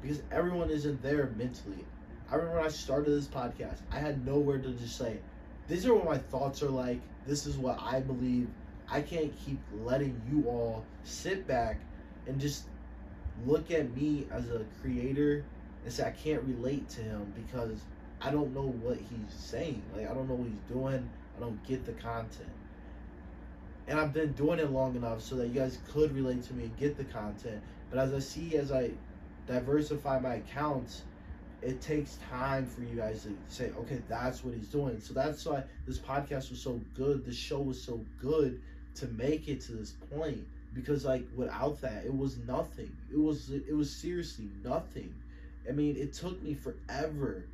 because 0.03 0.21
everyone 0.31 0.71
isn't 0.71 1.03
there 1.03 1.31
mentally. 1.37 1.85
I 2.31 2.35
remember 2.35 2.59
when 2.59 2.67
I 2.67 2.69
started 2.69 3.11
this 3.11 3.27
podcast, 3.27 3.79
I 3.91 3.99
had 3.99 4.27
nowhere 4.27 4.59
to 4.59 4.71
just 4.73 4.99
say, 4.99 5.19
these 5.67 5.87
are 5.87 5.95
what 5.95 6.05
my 6.05 6.19
thoughts 6.19 6.63
are 6.63 6.71
like. 6.71 7.01
This 7.27 7.47
is 7.47 7.57
what 7.57 7.79
I 7.81 8.01
believe. 8.01 8.49
I 8.91 9.01
can't 9.01 9.33
keep 9.45 9.61
letting 9.83 10.21
you 10.31 10.49
all 10.49 10.85
sit 11.05 11.47
back 11.47 11.79
and 12.27 12.41
just 12.41 12.65
look 13.47 13.71
at 13.71 13.95
me 13.95 14.27
as 14.31 14.49
a 14.51 14.65
creator 14.83 15.45
and 15.85 15.93
say 15.93 16.07
I 16.07 16.11
can't 16.11 16.43
relate 16.43 16.89
to 16.91 17.03
him 17.03 17.33
because 17.35 17.81
I 18.21 18.31
don't 18.31 18.55
know 18.55 18.75
what 18.83 18.99
he's 18.99 19.35
saying. 19.35 19.83
Like 19.95 20.11
I 20.11 20.15
don't 20.15 20.29
know 20.29 20.35
what 20.35 20.49
he's 20.49 20.75
doing. 20.75 21.09
I 21.37 21.41
don't 21.41 21.63
get 21.67 21.87
the 21.87 21.93
content. 21.93 22.49
And 23.87 23.99
I've 23.99 24.13
been 24.13 24.33
doing 24.33 24.59
it 24.59 24.71
long 24.71 24.97
enough 24.97 25.23
so 25.23 25.37
that 25.37 25.49
you 25.49 25.55
guys 25.61 25.79
could 25.91 26.15
relate 26.15 26.43
to 26.45 26.55
me 26.55 26.65
and 26.65 26.77
get 26.77 26.99
the 26.99 27.05
content. 27.05 27.63
But 27.91 27.99
as 28.01 28.13
I 28.13 28.19
see 28.19 28.57
as 28.57 28.71
I 28.71 28.91
diversify 29.47 30.19
my 30.21 30.35
accounts, 30.37 31.03
it 31.61 31.81
takes 31.81 32.19
time 32.31 32.67
for 32.67 32.83
you 32.83 32.97
guys 32.97 33.25
to 33.25 33.37
say, 33.49 33.71
okay, 33.79 34.01
that's 34.09 34.45
what 34.45 34.55
he's 34.55 34.69
doing. 34.69 35.01
So 35.01 35.13
that's 35.13 35.45
why 35.45 35.65
this 35.87 35.99
podcast 35.99 36.51
was 36.51 36.61
so 36.61 36.81
good. 36.95 37.25
This 37.25 37.37
show 37.37 37.61
was 37.61 37.83
so 37.83 38.01
good 38.21 38.61
to 38.97 39.07
make 39.09 39.49
it 39.49 39.61
to 39.63 39.73
this 39.73 39.93
point. 40.13 40.47
Because 40.75 41.05
like 41.05 41.25
without 41.35 41.81
that, 41.81 42.05
it 42.05 42.17
was 42.17 42.37
nothing. 42.47 42.95
It 43.13 43.19
was 43.19 43.51
it 43.51 43.75
was 43.75 43.91
seriously 43.91 44.49
nothing. 44.63 45.13
I 45.69 45.73
mean, 45.73 45.97
it 45.97 46.13
took 46.13 46.41
me 46.43 46.55
forever. 46.55 47.45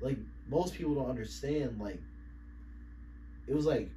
Like 0.00 0.18
most 0.48 0.74
people 0.74 0.94
don't 0.94 1.08
understand. 1.08 1.80
Like 1.80 2.00
it 3.46 3.54
was 3.54 3.64
like 3.64 3.88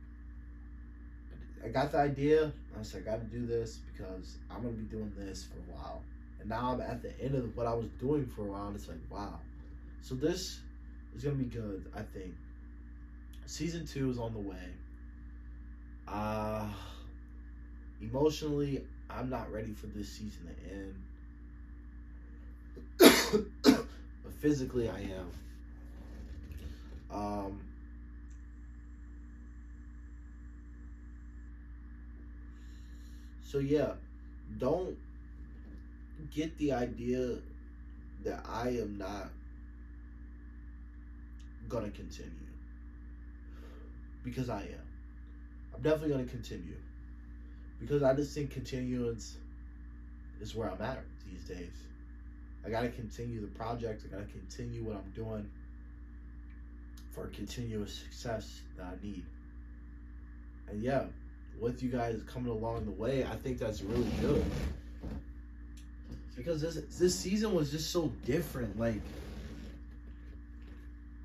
I 1.63 1.69
got 1.69 1.91
the 1.91 1.97
idea. 1.97 2.51
I 2.79 2.83
said, 2.83 3.01
I 3.01 3.11
got 3.11 3.19
to 3.19 3.25
do 3.25 3.45
this 3.45 3.79
because 3.91 4.37
I'm 4.49 4.61
gonna 4.61 4.73
be 4.73 4.83
doing 4.83 5.11
this 5.17 5.45
for 5.45 5.57
a 5.57 5.75
while. 5.75 6.01
And 6.39 6.49
now 6.49 6.73
I'm 6.73 6.81
at 6.81 7.01
the 7.01 7.19
end 7.19 7.35
of 7.35 7.57
what 7.57 7.65
I 7.65 7.73
was 7.73 7.87
doing 7.99 8.25
for 8.27 8.43
a 8.43 8.45
while. 8.45 8.67
And 8.67 8.75
it's 8.75 8.87
like, 8.87 8.99
wow. 9.09 9.39
So 10.01 10.15
this 10.15 10.59
is 11.15 11.23
gonna 11.23 11.35
be 11.35 11.45
good. 11.45 11.91
I 11.95 12.01
think. 12.01 12.33
Season 13.45 13.85
two 13.85 14.09
is 14.09 14.17
on 14.19 14.33
the 14.33 14.39
way. 14.39 14.73
Uh 16.07 16.67
emotionally, 18.01 18.83
I'm 19.09 19.29
not 19.29 19.51
ready 19.51 19.73
for 19.73 19.87
this 19.87 20.09
season 20.09 20.49
to 20.49 20.53
end. 20.73 20.95
but 24.23 24.33
physically, 24.39 24.89
I 24.89 24.99
am. 24.99 25.31
Um, 27.09 27.61
so 33.43 33.59
yeah, 33.59 33.93
don't 34.57 34.97
get 36.31 36.57
the 36.57 36.73
idea 36.73 37.37
that 38.23 38.45
I 38.47 38.69
am 38.69 38.97
not 38.97 39.29
gonna 41.67 41.89
continue 41.91 42.31
because 44.23 44.49
I 44.49 44.61
am. 44.61 44.87
I'm 45.73 45.81
definitely 45.81 46.09
gonna 46.09 46.25
continue 46.25 46.75
because 47.79 48.03
I 48.03 48.13
just 48.13 48.33
think 48.33 48.51
continuance 48.51 49.37
is 50.41 50.55
where 50.55 50.69
I'm 50.69 50.81
at 50.81 51.03
these 51.29 51.43
days. 51.43 51.73
I 52.65 52.69
gotta 52.69 52.89
continue 52.89 53.41
the 53.41 53.47
project. 53.47 54.03
I 54.05 54.13
gotta 54.13 54.29
continue 54.31 54.83
what 54.83 54.95
I'm 54.95 55.11
doing 55.11 55.49
for 57.11 57.27
continuous 57.27 57.93
success 57.93 58.61
that 58.77 58.85
I 58.85 59.05
need. 59.05 59.23
And 60.69 60.83
yeah, 60.83 61.05
with 61.59 61.81
you 61.81 61.89
guys 61.89 62.21
coming 62.27 62.51
along 62.51 62.85
the 62.85 62.91
way, 62.91 63.23
I 63.23 63.35
think 63.35 63.57
that's 63.57 63.81
really 63.81 64.11
good. 64.21 64.43
Because 66.35 66.61
this 66.61 66.75
this 66.99 67.15
season 67.15 67.53
was 67.53 67.71
just 67.71 67.91
so 67.91 68.11
different. 68.25 68.77
Like 68.79 69.01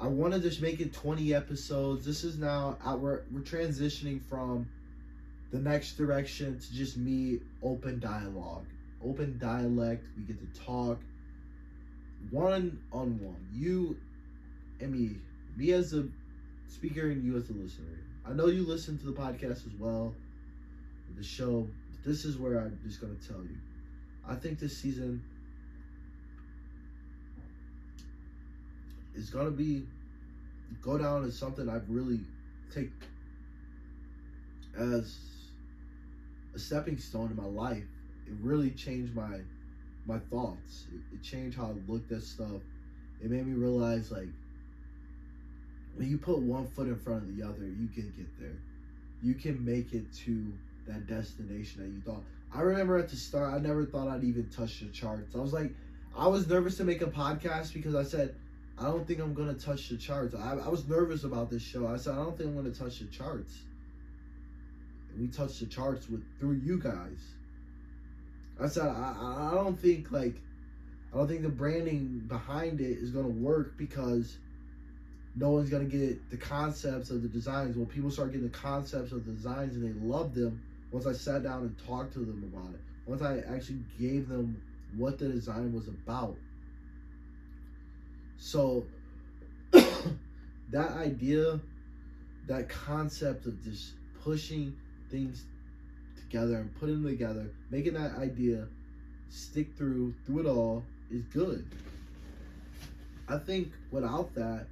I 0.02 0.08
want 0.08 0.34
to 0.34 0.40
just 0.40 0.60
make 0.60 0.80
it 0.80 0.92
20 0.92 1.32
episodes. 1.32 2.04
This 2.04 2.24
is 2.24 2.36
now 2.36 2.76
out 2.84 2.98
we're 2.98 3.20
we're 3.30 3.40
transitioning 3.40 4.20
from 4.20 4.66
the 5.52 5.60
next 5.60 5.96
direction 5.96 6.58
to 6.58 6.74
just 6.74 6.96
me 6.96 7.38
open 7.62 8.00
dialogue. 8.00 8.66
Open 9.04 9.38
dialect. 9.38 10.04
We 10.16 10.24
get 10.24 10.40
to 10.40 10.60
talk 10.60 10.98
one 12.32 12.80
on 12.92 13.20
one. 13.20 13.46
You 13.54 13.96
and 14.80 14.90
me. 14.90 15.18
Me 15.56 15.70
as 15.70 15.94
a 15.94 16.08
speaker 16.66 17.10
and 17.10 17.24
you 17.24 17.36
as 17.36 17.48
a 17.50 17.52
listener. 17.52 17.86
I 18.26 18.32
know 18.32 18.46
you 18.46 18.66
listen 18.66 18.98
to 18.98 19.06
the 19.06 19.12
podcast 19.12 19.66
as 19.66 19.78
well, 19.78 20.12
the 21.16 21.22
show. 21.22 21.68
This 22.04 22.24
is 22.24 22.38
where 22.38 22.58
I'm 22.58 22.76
just 22.84 23.00
gonna 23.00 23.14
tell 23.28 23.40
you. 23.40 23.56
I 24.26 24.34
think 24.34 24.58
this 24.58 24.76
season 24.76 25.22
is 29.14 29.30
gonna 29.30 29.50
be 29.50 29.86
go 30.80 30.98
down 30.98 31.24
as 31.24 31.38
something 31.38 31.68
I've 31.68 31.88
really 31.88 32.20
take 32.72 32.90
as 34.78 35.18
a 36.54 36.58
stepping 36.58 36.98
stone 36.98 37.30
in 37.30 37.36
my 37.36 37.44
life. 37.44 37.84
It 38.26 38.34
really 38.40 38.70
changed 38.70 39.14
my 39.14 39.40
my 40.06 40.18
thoughts. 40.18 40.86
It, 40.92 41.14
it 41.14 41.22
changed 41.22 41.56
how 41.56 41.66
I 41.66 41.90
looked 41.90 42.12
at 42.12 42.22
stuff. 42.22 42.62
It 43.22 43.30
made 43.30 43.46
me 43.46 43.52
realize 43.52 44.10
like 44.10 44.28
when 45.96 46.08
you 46.08 46.18
put 46.18 46.38
one 46.38 46.66
foot 46.66 46.88
in 46.88 46.96
front 46.96 47.22
of 47.22 47.36
the 47.36 47.42
other, 47.42 47.66
you 47.66 47.88
can 47.88 48.12
get 48.16 48.38
there. 48.40 48.58
You 49.22 49.34
can 49.34 49.64
make 49.64 49.92
it 49.92 50.12
to 50.24 50.52
that 50.86 51.06
destination 51.06 51.82
that 51.82 51.88
you 51.88 52.00
thought. 52.00 52.24
I 52.52 52.62
remember 52.62 52.98
at 52.98 53.08
the 53.08 53.16
start, 53.16 53.54
I 53.54 53.58
never 53.58 53.84
thought 53.84 54.08
I'd 54.08 54.24
even 54.24 54.48
touch 54.48 54.80
the 54.80 54.86
charts. 54.88 55.34
I 55.34 55.38
was 55.38 55.52
like, 55.52 55.72
I 56.16 56.26
was 56.26 56.48
nervous 56.48 56.76
to 56.78 56.84
make 56.84 57.02
a 57.02 57.06
podcast 57.06 57.72
because 57.72 57.94
I 57.94 58.02
said, 58.02 58.34
I 58.78 58.84
don't 58.84 59.06
think 59.06 59.20
I'm 59.20 59.34
gonna 59.34 59.54
touch 59.54 59.88
the 59.88 59.96
charts. 59.96 60.34
I, 60.34 60.56
I 60.56 60.68
was 60.68 60.86
nervous 60.88 61.24
about 61.24 61.50
this 61.50 61.62
show. 61.62 61.86
I 61.86 61.96
said, 61.96 62.14
I 62.14 62.16
don't 62.16 62.36
think 62.36 62.50
I'm 62.50 62.56
gonna 62.56 62.70
touch 62.70 62.98
the 62.98 63.06
charts. 63.06 63.52
And 65.10 65.20
we 65.20 65.28
touched 65.28 65.60
the 65.60 65.66
charts 65.66 66.08
with 66.08 66.24
through 66.38 66.60
you 66.64 66.78
guys. 66.78 67.20
I 68.60 68.66
said, 68.66 68.86
I, 68.86 69.50
I 69.52 69.54
don't 69.54 69.78
think 69.78 70.10
like, 70.10 70.34
I 71.12 71.18
don't 71.18 71.28
think 71.28 71.42
the 71.42 71.48
branding 71.48 72.24
behind 72.26 72.80
it 72.80 72.98
is 72.98 73.10
gonna 73.10 73.28
work 73.28 73.76
because 73.76 74.36
no 75.36 75.50
one's 75.50 75.70
gonna 75.70 75.84
get 75.84 76.30
the 76.30 76.36
concepts 76.36 77.10
of 77.10 77.22
the 77.22 77.28
designs. 77.28 77.76
When 77.76 77.86
people 77.86 78.10
start 78.10 78.32
getting 78.32 78.48
the 78.48 78.56
concepts 78.56 79.12
of 79.12 79.24
the 79.26 79.32
designs 79.32 79.76
and 79.76 79.84
they 79.84 80.06
love 80.06 80.34
them, 80.34 80.62
once 80.90 81.06
I 81.06 81.12
sat 81.12 81.42
down 81.42 81.62
and 81.62 81.86
talked 81.86 82.14
to 82.14 82.20
them 82.20 82.50
about 82.52 82.74
it, 82.74 82.80
once 83.06 83.22
I 83.22 83.38
actually 83.54 83.80
gave 83.98 84.28
them 84.28 84.60
what 84.96 85.18
the 85.18 85.28
design 85.28 85.72
was 85.72 85.88
about. 85.88 86.36
So 88.42 88.84
that 89.70 90.90
idea, 90.98 91.60
that 92.48 92.68
concept 92.68 93.46
of 93.46 93.62
just 93.62 93.92
pushing 94.24 94.76
things 95.12 95.44
together 96.16 96.56
and 96.56 96.74
putting 96.74 97.02
them 97.02 97.12
together, 97.12 97.46
making 97.70 97.94
that 97.94 98.16
idea 98.16 98.66
stick 99.30 99.68
through 99.78 100.12
through 100.26 100.40
it 100.40 100.46
all 100.46 100.82
is 101.08 101.22
good. 101.32 101.64
I 103.28 103.38
think 103.38 103.70
without 103.92 104.34
that, 104.34 104.66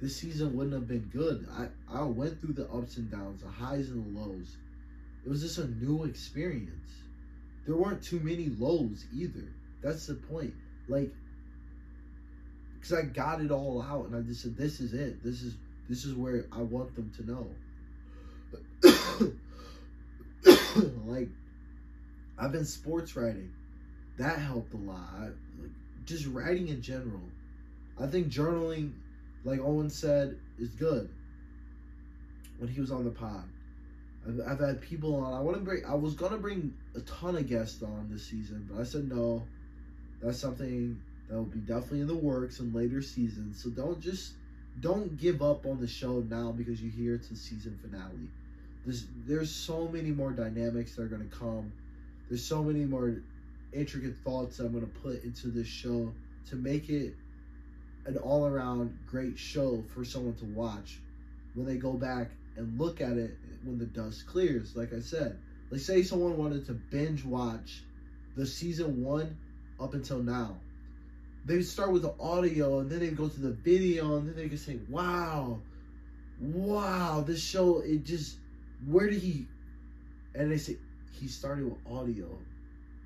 this 0.00 0.16
season 0.16 0.56
wouldn't 0.56 0.74
have 0.74 0.86
been 0.86 1.10
good. 1.12 1.48
I, 1.58 1.66
I 1.92 2.04
went 2.04 2.40
through 2.40 2.54
the 2.54 2.70
ups 2.70 2.98
and 2.98 3.10
downs, 3.10 3.42
the 3.42 3.48
highs 3.48 3.88
and 3.88 4.14
the 4.14 4.20
lows. 4.20 4.56
It 5.26 5.28
was 5.28 5.42
just 5.42 5.58
a 5.58 5.66
new 5.66 6.04
experience. 6.04 6.92
There 7.66 7.74
weren't 7.74 8.00
too 8.00 8.20
many 8.20 8.50
lows 8.60 9.06
either. 9.12 9.52
That's 9.82 10.06
the 10.06 10.14
point. 10.14 10.54
Like, 10.88 11.12
because 12.80 12.92
I 12.92 13.02
got 13.02 13.40
it 13.40 13.50
all 13.50 13.82
out 13.82 14.06
and 14.06 14.16
I 14.16 14.20
just 14.20 14.42
said, 14.42 14.56
this 14.56 14.80
is 14.80 14.94
it. 14.94 15.22
This 15.22 15.42
is 15.42 15.56
this 15.88 16.04
is 16.04 16.14
where 16.14 16.46
I 16.52 16.60
want 16.60 16.94
them 16.94 17.10
to 17.16 17.26
know. 17.26 17.48
like, 21.06 21.28
I've 22.38 22.52
been 22.52 22.64
sports 22.64 23.16
writing. 23.16 23.52
That 24.18 24.38
helped 24.38 24.74
a 24.74 24.76
lot. 24.76 25.08
I, 25.16 25.24
like, 25.60 25.72
just 26.04 26.26
writing 26.26 26.68
in 26.68 26.82
general. 26.82 27.22
I 27.98 28.06
think 28.06 28.28
journaling 28.28 28.92
like 29.44 29.60
Owen 29.60 29.90
said, 29.90 30.38
is 30.58 30.70
good. 30.70 31.08
When 32.58 32.68
he 32.68 32.80
was 32.80 32.90
on 32.90 33.04
the 33.04 33.10
pod, 33.10 33.44
I've, 34.26 34.40
I've 34.46 34.60
had 34.60 34.80
people 34.80 35.14
on. 35.16 35.32
I 35.32 35.40
want 35.40 35.56
to 35.56 35.62
bring. 35.62 35.84
I 35.84 35.94
was 35.94 36.14
gonna 36.14 36.38
bring 36.38 36.74
a 36.96 37.00
ton 37.00 37.36
of 37.36 37.48
guests 37.48 37.82
on 37.82 38.08
this 38.10 38.26
season, 38.26 38.68
but 38.70 38.80
I 38.80 38.84
said 38.84 39.08
no. 39.08 39.44
That's 40.20 40.38
something 40.38 41.00
that 41.28 41.36
will 41.36 41.44
be 41.44 41.60
definitely 41.60 42.00
in 42.00 42.06
the 42.06 42.14
works 42.14 42.60
in 42.60 42.72
later 42.72 43.02
seasons. 43.02 43.62
So 43.62 43.70
don't 43.70 44.00
just 44.00 44.32
don't 44.80 45.16
give 45.16 45.42
up 45.42 45.66
on 45.66 45.80
the 45.80 45.88
show 45.88 46.20
now 46.28 46.52
because 46.52 46.80
you 46.80 46.90
hear 46.90 47.14
it's 47.14 47.28
the 47.28 47.36
season 47.36 47.78
finale. 47.82 48.30
There's 48.84 49.06
there's 49.26 49.50
so 49.50 49.88
many 49.88 50.10
more 50.10 50.30
dynamics 50.30 50.94
that 50.96 51.02
are 51.02 51.08
gonna 51.08 51.24
come. 51.26 51.72
There's 52.28 52.44
so 52.44 52.62
many 52.62 52.84
more 52.84 53.22
intricate 53.72 54.16
thoughts 54.24 54.58
I'm 54.58 54.72
gonna 54.72 54.86
put 54.86 55.24
into 55.24 55.48
this 55.48 55.66
show 55.66 56.12
to 56.48 56.56
make 56.56 56.88
it 56.88 57.14
an 58.06 58.16
all 58.16 58.46
around 58.46 58.96
great 59.06 59.38
show 59.38 59.84
for 59.94 60.04
someone 60.04 60.34
to 60.36 60.44
watch 60.46 60.98
when 61.54 61.66
they 61.66 61.76
go 61.76 61.92
back 61.92 62.30
and 62.56 62.78
look 62.78 63.00
at 63.00 63.18
it 63.18 63.36
when 63.64 63.78
the 63.78 63.86
dust 63.86 64.26
clears. 64.26 64.74
Like 64.74 64.94
I 64.94 65.00
said, 65.00 65.38
like 65.70 65.80
say 65.80 66.02
someone 66.02 66.38
wanted 66.38 66.64
to 66.66 66.72
binge 66.72 67.24
watch 67.24 67.82
the 68.36 68.46
season 68.46 69.04
one 69.04 69.36
up 69.78 69.94
until 69.94 70.22
now. 70.22 70.56
They 71.48 71.62
start 71.62 71.92
with 71.92 72.02
the 72.02 72.12
audio 72.20 72.80
and 72.80 72.90
then 72.90 72.98
they 72.98 73.08
go 73.08 73.26
to 73.26 73.40
the 73.40 73.52
video 73.52 74.18
and 74.18 74.28
then 74.28 74.36
they 74.36 74.50
can 74.50 74.58
say, 74.58 74.78
"Wow, 74.90 75.62
wow, 76.38 77.24
this 77.26 77.42
show 77.42 77.78
it 77.78 78.04
just 78.04 78.36
where 78.86 79.08
did 79.08 79.22
he?" 79.22 79.46
And 80.34 80.52
they 80.52 80.58
say 80.58 80.76
he 81.10 81.26
started 81.26 81.64
with 81.64 81.78
audio 81.90 82.38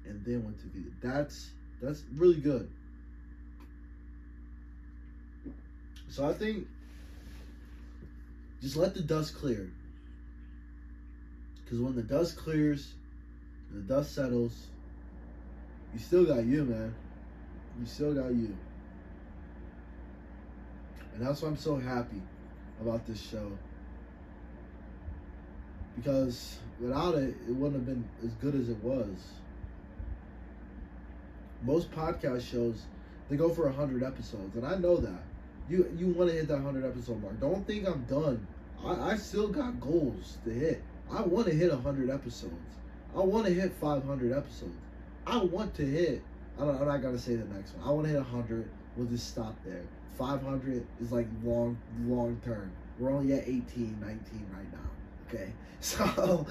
and 0.07 0.25
then 0.25 0.43
went 0.43 0.59
to 0.59 0.67
video. 0.67 0.91
That's 1.01 1.53
that's 1.81 2.03
really 2.17 2.41
good. 2.41 2.69
So 6.09 6.29
I 6.29 6.33
think 6.33 6.67
just 8.61 8.77
let 8.77 8.93
the 8.93 9.03
dust 9.03 9.37
clear. 9.37 9.71
Because 11.63 11.79
when 11.79 11.95
the 11.95 12.03
dust 12.03 12.37
clears, 12.37 12.93
the 13.71 13.83
dust 13.83 14.17
settles, 14.17 14.67
you 15.95 16.01
still 16.01 16.25
got 16.25 16.45
you, 16.45 16.65
man. 16.65 16.93
You 17.81 17.87
still 17.87 18.15
got 18.15 18.31
you. 18.31 18.57
And 21.15 21.27
that's 21.27 21.43
why 21.43 21.49
I'm 21.49 21.57
so 21.57 21.77
happy 21.77 22.23
about 22.81 23.07
this 23.07 23.21
show. 23.21 23.53
Because 25.97 26.59
without 26.81 27.15
it, 27.17 27.35
it 27.49 27.55
wouldn't 27.55 27.75
have 27.75 27.87
been 27.87 28.05
as 28.25 28.33
good 28.35 28.55
as 28.55 28.69
it 28.69 28.83
was. 28.83 29.09
Most 31.63 31.91
podcast 31.93 32.51
shows, 32.51 32.83
they 33.29 33.37
go 33.37 33.51
for 33.51 33.67
100 33.67 34.03
episodes. 34.03 34.57
And 34.57 34.67
I 34.67 34.77
know 34.77 34.97
that. 34.97 35.23
You 35.69 35.89
you 35.97 36.09
want 36.09 36.31
to 36.31 36.37
hit 36.37 36.49
that 36.49 36.61
100 36.61 36.85
episode 36.85 37.23
mark. 37.23 37.39
Don't 37.41 37.67
think 37.67 37.87
I'm 37.87 38.05
done. 38.05 38.47
I, 38.85 39.13
I 39.13 39.17
still 39.17 39.49
got 39.49 39.81
goals 39.81 40.39
to 40.45 40.51
hit. 40.51 40.83
I 41.11 41.23
want 41.23 41.47
to 41.47 41.55
hit 41.55 41.71
100 41.71 42.11
episodes. 42.11 42.53
I 43.15 43.21
want 43.21 43.47
to 43.47 43.55
hit 43.55 43.73
500 43.75 44.33
episodes. 44.33 44.75
I 45.27 45.37
want 45.39 45.75
to 45.77 45.87
hit. 45.87 46.23
I 46.59 46.65
don't, 46.65 46.81
I'm 46.81 46.87
not 46.87 47.03
gonna 47.03 47.19
say 47.19 47.37
the 47.37 47.45
next 47.55 47.75
one. 47.75 47.89
I 47.89 47.91
want 47.91 48.07
to 48.07 48.13
hit 48.13 48.21
100. 48.21 48.69
We'll 48.97 49.07
just 49.07 49.29
stop 49.29 49.57
there. 49.65 49.83
500 50.19 50.87
is 51.01 51.13
like 51.13 51.27
long, 51.43 51.79
long 52.05 52.41
term. 52.45 52.71
We're 52.99 53.11
only 53.11 53.33
at 53.35 53.43
18, 53.49 53.99
19 54.01 54.47
right 54.53 54.73
now. 54.73 54.79
Okay, 55.29 55.53
so, 55.81 56.47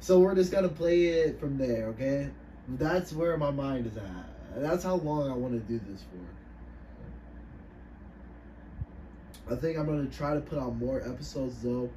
so 0.00 0.18
we're 0.18 0.34
just 0.34 0.50
gonna 0.50 0.68
play 0.68 1.06
it 1.06 1.38
from 1.38 1.56
there. 1.56 1.86
Okay, 1.88 2.30
that's 2.68 3.12
where 3.12 3.36
my 3.36 3.50
mind 3.50 3.86
is 3.86 3.96
at. 3.96 4.26
That's 4.56 4.84
how 4.84 4.96
long 4.96 5.30
I 5.30 5.34
want 5.34 5.54
to 5.54 5.60
do 5.60 5.80
this 5.88 6.02
for. 6.02 6.18
I 9.52 9.56
think 9.56 9.78
I'm 9.78 9.86
gonna 9.86 10.06
try 10.06 10.34
to 10.34 10.40
put 10.40 10.58
out 10.58 10.76
more 10.76 11.00
episodes 11.00 11.62
though. 11.62 11.90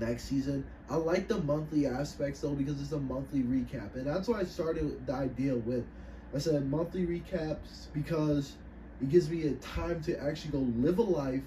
Next 0.00 0.24
season, 0.24 0.64
I 0.90 0.96
like 0.96 1.28
the 1.28 1.38
monthly 1.38 1.86
aspects 1.86 2.40
though 2.40 2.54
because 2.54 2.80
it's 2.80 2.92
a 2.92 2.98
monthly 2.98 3.42
recap, 3.42 3.94
and 3.94 4.06
that's 4.06 4.28
why 4.28 4.40
I 4.40 4.44
started 4.44 5.06
the 5.06 5.12
idea 5.12 5.54
with. 5.54 5.84
I 6.34 6.38
said 6.38 6.68
monthly 6.70 7.06
recaps 7.06 7.86
because 7.92 8.54
it 9.00 9.10
gives 9.10 9.28
me 9.28 9.46
a 9.46 9.52
time 9.54 10.02
to 10.02 10.18
actually 10.22 10.52
go 10.52 10.58
live 10.58 10.98
a 10.98 11.02
life, 11.02 11.42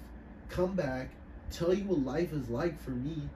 come 0.48 0.74
back, 0.74 1.10
tell 1.50 1.74
you 1.74 1.84
what 1.84 2.04
life 2.04 2.32
is 2.32 2.48
like 2.48 2.80
for 2.80 2.90
me, 2.90 3.28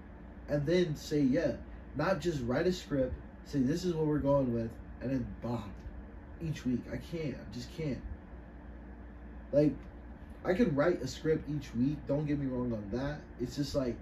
and 0.48 0.64
then 0.64 0.94
say 0.96 1.20
yeah, 1.20 1.52
not 1.96 2.20
just 2.20 2.42
write 2.44 2.66
a 2.66 2.72
script, 2.72 3.14
say 3.44 3.58
this 3.58 3.84
is 3.84 3.94
what 3.94 4.06
we're 4.06 4.18
going 4.18 4.52
with, 4.54 4.70
and 5.00 5.10
then 5.10 5.26
bomb 5.42 5.72
each 6.40 6.64
week. 6.64 6.82
I 6.92 6.98
can't. 6.98 7.34
I 7.34 7.54
just 7.54 7.76
can't. 7.76 8.02
Like 9.50 9.74
I 10.44 10.54
could 10.54 10.76
write 10.76 11.02
a 11.02 11.08
script 11.08 11.48
each 11.50 11.74
week. 11.74 11.96
Don't 12.06 12.26
get 12.26 12.38
me 12.38 12.46
wrong 12.46 12.72
on 12.72 12.88
that. 12.92 13.18
It's 13.40 13.56
just 13.56 13.74
like 13.74 13.96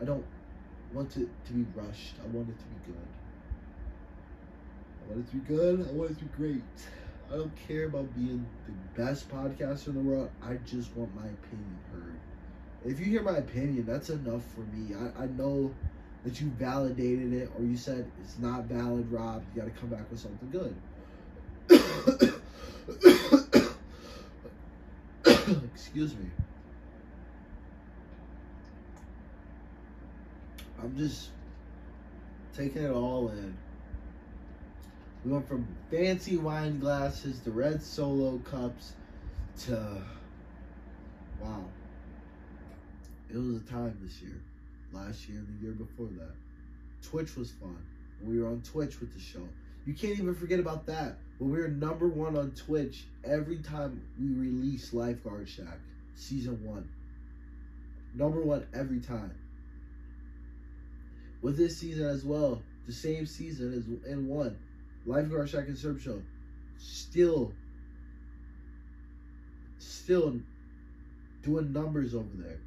I 0.00 0.04
don't 0.04 0.24
want 0.94 1.16
it 1.16 1.28
to 1.46 1.52
be 1.52 1.66
rushed. 1.74 2.14
I 2.22 2.26
want 2.28 2.48
it 2.48 2.58
to 2.58 2.64
be 2.64 2.92
good. 2.92 3.06
I 5.02 5.12
want 5.12 5.26
it 5.26 5.30
to 5.30 5.36
be 5.36 5.54
good. 5.54 5.88
I 5.88 5.92
want 5.92 6.10
it 6.10 6.18
to 6.18 6.24
be 6.24 6.36
great. 6.36 6.62
I 7.32 7.36
don't 7.36 7.56
care 7.68 7.86
about 7.86 8.14
being 8.14 8.46
the 8.66 9.02
best 9.02 9.28
podcaster 9.28 9.88
in 9.88 9.94
the 9.94 10.00
world. 10.00 10.30
I 10.42 10.54
just 10.64 10.94
want 10.96 11.14
my 11.14 11.26
opinion 11.26 11.78
heard. 11.92 12.18
If 12.84 13.00
you 13.00 13.06
hear 13.06 13.22
my 13.22 13.38
opinion, 13.38 13.84
that's 13.86 14.10
enough 14.10 14.42
for 14.54 14.60
me. 14.60 14.94
I, 14.94 15.24
I 15.24 15.26
know 15.26 15.74
that 16.24 16.40
you 16.40 16.48
validated 16.50 17.32
it 17.32 17.50
or 17.58 17.64
you 17.64 17.76
said 17.76 18.10
it's 18.22 18.38
not 18.38 18.64
valid, 18.64 19.10
Rob. 19.10 19.44
You 19.54 19.62
got 19.62 19.74
to 19.74 19.80
come 19.80 19.90
back 19.90 20.08
with 20.10 20.20
something 20.20 20.50
good. 20.50 20.76
Excuse 25.74 26.14
me. 26.14 26.26
I'm 30.86 30.96
just 30.96 31.30
taking 32.56 32.84
it 32.84 32.92
all 32.92 33.28
in. 33.30 33.56
We 35.24 35.32
went 35.32 35.48
from 35.48 35.66
fancy 35.90 36.36
wine 36.36 36.78
glasses 36.78 37.40
to 37.40 37.50
red 37.50 37.82
solo 37.82 38.38
cups 38.38 38.92
to 39.64 40.00
wow. 41.40 41.64
It 43.28 43.36
was 43.36 43.56
a 43.56 43.64
time 43.64 43.98
this 44.00 44.22
year, 44.22 44.40
last 44.92 45.28
year, 45.28 45.38
and 45.38 45.58
the 45.58 45.64
year 45.64 45.72
before 45.72 46.06
that. 46.18 46.34
Twitch 47.02 47.34
was 47.34 47.50
fun. 47.50 47.84
We 48.22 48.40
were 48.40 48.46
on 48.46 48.62
Twitch 48.62 49.00
with 49.00 49.12
the 49.12 49.20
show. 49.20 49.48
You 49.86 49.92
can't 49.92 50.16
even 50.16 50.36
forget 50.36 50.60
about 50.60 50.86
that. 50.86 51.16
When 51.38 51.50
we 51.50 51.58
were 51.58 51.66
number 51.66 52.06
one 52.06 52.36
on 52.36 52.52
Twitch 52.52 53.06
every 53.24 53.58
time 53.58 54.00
we 54.20 54.28
released 54.28 54.94
Lifeguard 54.94 55.48
Shack 55.48 55.80
season 56.14 56.64
one. 56.64 56.88
Number 58.14 58.40
one 58.40 58.68
every 58.72 59.00
time. 59.00 59.34
With 61.46 61.56
this 61.56 61.76
season 61.78 62.06
as 62.06 62.24
well, 62.24 62.60
the 62.88 62.92
same 62.92 63.24
season 63.24 63.72
as 63.72 64.10
in 64.10 64.26
one, 64.26 64.58
Lifeguard 65.06 65.48
Shack 65.48 65.68
and 65.68 65.78
Serb 65.78 66.00
Show, 66.00 66.20
still, 66.76 67.52
still 69.78 70.40
doing 71.44 71.72
numbers 71.72 72.16
over 72.16 72.26
there. 72.34 72.58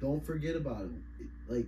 Don't 0.00 0.24
forget 0.24 0.56
about 0.56 0.84
it. 0.84 1.26
Like 1.50 1.66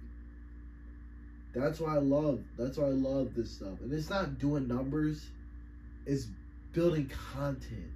that's 1.55 1.79
why 1.79 1.97
I 1.97 1.99
love. 1.99 2.41
That's 2.57 2.79
why 2.79 2.87
I 2.87 2.93
love 2.93 3.35
this 3.35 3.51
stuff. 3.51 3.79
And 3.83 3.93
it's 3.93 4.09
not 4.09 4.39
doing 4.39 4.67
numbers. 4.67 5.27
It's 6.07 6.27
building 6.73 7.11
content, 7.35 7.93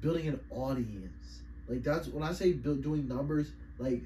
building 0.00 0.26
an 0.28 0.40
audience. 0.48 1.42
Like 1.68 1.82
that's 1.82 2.08
when 2.08 2.22
I 2.22 2.32
say 2.32 2.52
build, 2.52 2.82
doing 2.82 3.06
numbers. 3.06 3.50
Like 3.78 4.04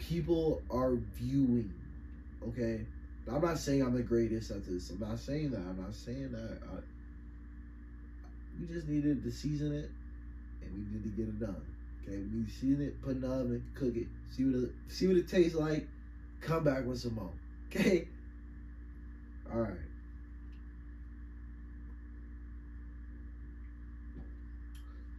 people 0.00 0.60
are 0.72 0.96
viewing. 0.96 1.72
Okay, 2.48 2.84
I'm 3.30 3.40
not 3.40 3.58
saying 3.58 3.82
I'm 3.82 3.94
the 3.94 4.02
greatest 4.02 4.50
at 4.50 4.66
this. 4.66 4.90
I'm 4.90 5.00
not 5.00 5.18
saying 5.18 5.50
that. 5.52 5.60
I'm 5.60 5.80
not 5.80 5.94
saying 5.94 6.32
that. 6.32 6.58
I, 6.62 6.76
we 8.60 8.72
just 8.72 8.88
needed 8.88 9.22
to 9.24 9.30
season 9.30 9.72
it, 9.72 9.90
and 10.62 10.72
we 10.72 10.98
need 10.98 11.04
to 11.04 11.10
get 11.10 11.28
it 11.28 11.40
done. 11.40 11.62
Okay, 12.02 12.18
we 12.18 12.38
need 12.38 12.48
to 12.48 12.54
season 12.54 12.86
it, 12.86 13.02
put 13.02 13.10
it 13.10 13.14
in 13.16 13.20
the 13.22 13.28
oven, 13.28 13.64
cook 13.74 13.96
it, 13.96 14.06
see 14.30 14.44
what 14.44 14.64
it 14.64 14.70
see 14.88 15.06
what 15.06 15.16
it 15.16 15.28
tastes 15.28 15.56
like. 15.56 15.88
Come 16.40 16.64
back 16.64 16.84
with 16.84 16.98
some 16.98 17.14
more. 17.14 17.30
Okay. 17.70 18.08
All 19.52 19.60
right. 19.60 19.72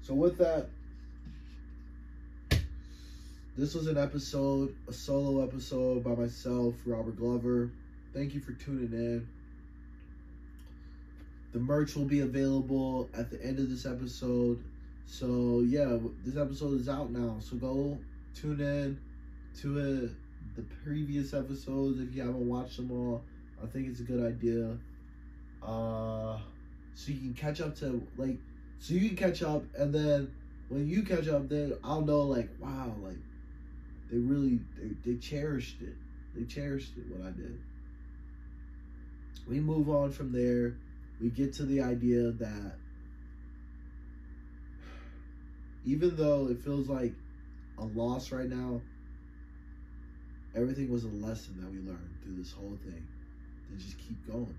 So 0.03 0.13
with 0.13 0.37
that, 0.37 0.69
this 3.57 3.73
was 3.73 3.87
an 3.87 3.97
episode, 3.97 4.75
a 4.87 4.93
solo 4.93 5.41
episode 5.41 6.03
by 6.03 6.13
myself, 6.13 6.75
Robert 6.85 7.15
Glover. 7.15 7.71
Thank 8.13 8.33
you 8.33 8.41
for 8.41 8.51
tuning 8.51 8.91
in. 8.91 9.27
The 11.53 11.59
merch 11.59 11.95
will 11.95 12.05
be 12.05 12.19
available 12.19 13.09
at 13.13 13.31
the 13.31 13.41
end 13.41 13.59
of 13.59 13.69
this 13.69 13.85
episode. 13.85 14.61
So 15.05 15.63
yeah, 15.65 15.97
this 16.25 16.35
episode 16.35 16.81
is 16.81 16.89
out 16.89 17.11
now. 17.11 17.37
So 17.39 17.55
go 17.55 17.97
tune 18.33 18.59
in 18.59 18.99
to 19.61 19.77
it, 19.77 20.11
the 20.57 20.63
previous 20.83 21.33
episodes 21.33 22.01
if 22.01 22.13
you 22.13 22.23
haven't 22.23 22.47
watched 22.47 22.75
them 22.75 22.91
all. 22.91 23.23
I 23.63 23.67
think 23.67 23.87
it's 23.87 24.01
a 24.01 24.03
good 24.03 24.21
idea. 24.21 24.77
Uh, 25.63 26.37
so 26.93 27.11
you 27.13 27.19
can 27.19 27.33
catch 27.33 27.61
up 27.61 27.73
to 27.77 28.05
like, 28.17 28.37
so 28.79 28.95
you 28.95 29.07
can 29.07 29.17
catch 29.17 29.41
up, 29.43 29.63
and 29.77 29.95
then 29.95 30.33
when 30.67 30.89
you 30.89 31.03
catch 31.03 31.29
up, 31.29 31.47
then 31.47 31.73
I'll 31.85 32.01
know 32.01 32.23
like, 32.23 32.49
wow, 32.59 32.93
like 33.01 33.15
they 34.11 34.17
really 34.17 34.59
they, 34.77 35.11
they 35.11 35.17
cherished 35.17 35.81
it. 35.81 35.95
They 36.35 36.45
cherished 36.45 36.91
it 36.97 37.05
what 37.09 37.25
I 37.27 37.31
did. 37.31 37.59
We 39.47 39.59
move 39.59 39.89
on 39.89 40.11
from 40.11 40.31
there. 40.31 40.75
We 41.21 41.29
get 41.29 41.53
to 41.53 41.63
the 41.63 41.81
idea 41.81 42.31
that 42.31 42.73
even 45.85 46.15
though 46.15 46.47
it 46.49 46.59
feels 46.59 46.89
like 46.89 47.13
a 47.77 47.85
loss 47.85 48.31
right 48.31 48.49
now, 48.49 48.81
everything 50.55 50.91
was 50.91 51.03
a 51.03 51.09
lesson 51.09 51.57
that 51.61 51.71
we 51.71 51.77
learned 51.77 52.17
through 52.23 52.35
this 52.37 52.51
whole 52.51 52.77
thing. 52.83 53.07
To 53.69 53.83
just 53.83 53.97
keep 53.97 54.27
going. 54.27 54.57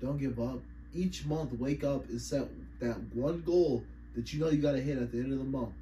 Don't 0.00 0.18
give 0.18 0.38
up. 0.40 0.60
Each 0.94 1.24
month, 1.26 1.52
wake 1.52 1.84
up 1.84 2.08
and 2.08 2.20
set 2.20 2.48
that 2.80 2.96
one 3.14 3.42
goal 3.42 3.84
that 4.14 4.32
you 4.32 4.40
know 4.40 4.48
you 4.48 4.62
got 4.62 4.72
to 4.72 4.80
hit 4.80 4.98
at 4.98 5.12
the 5.12 5.18
end 5.18 5.32
of 5.32 5.38
the 5.38 5.44
month. 5.44 5.74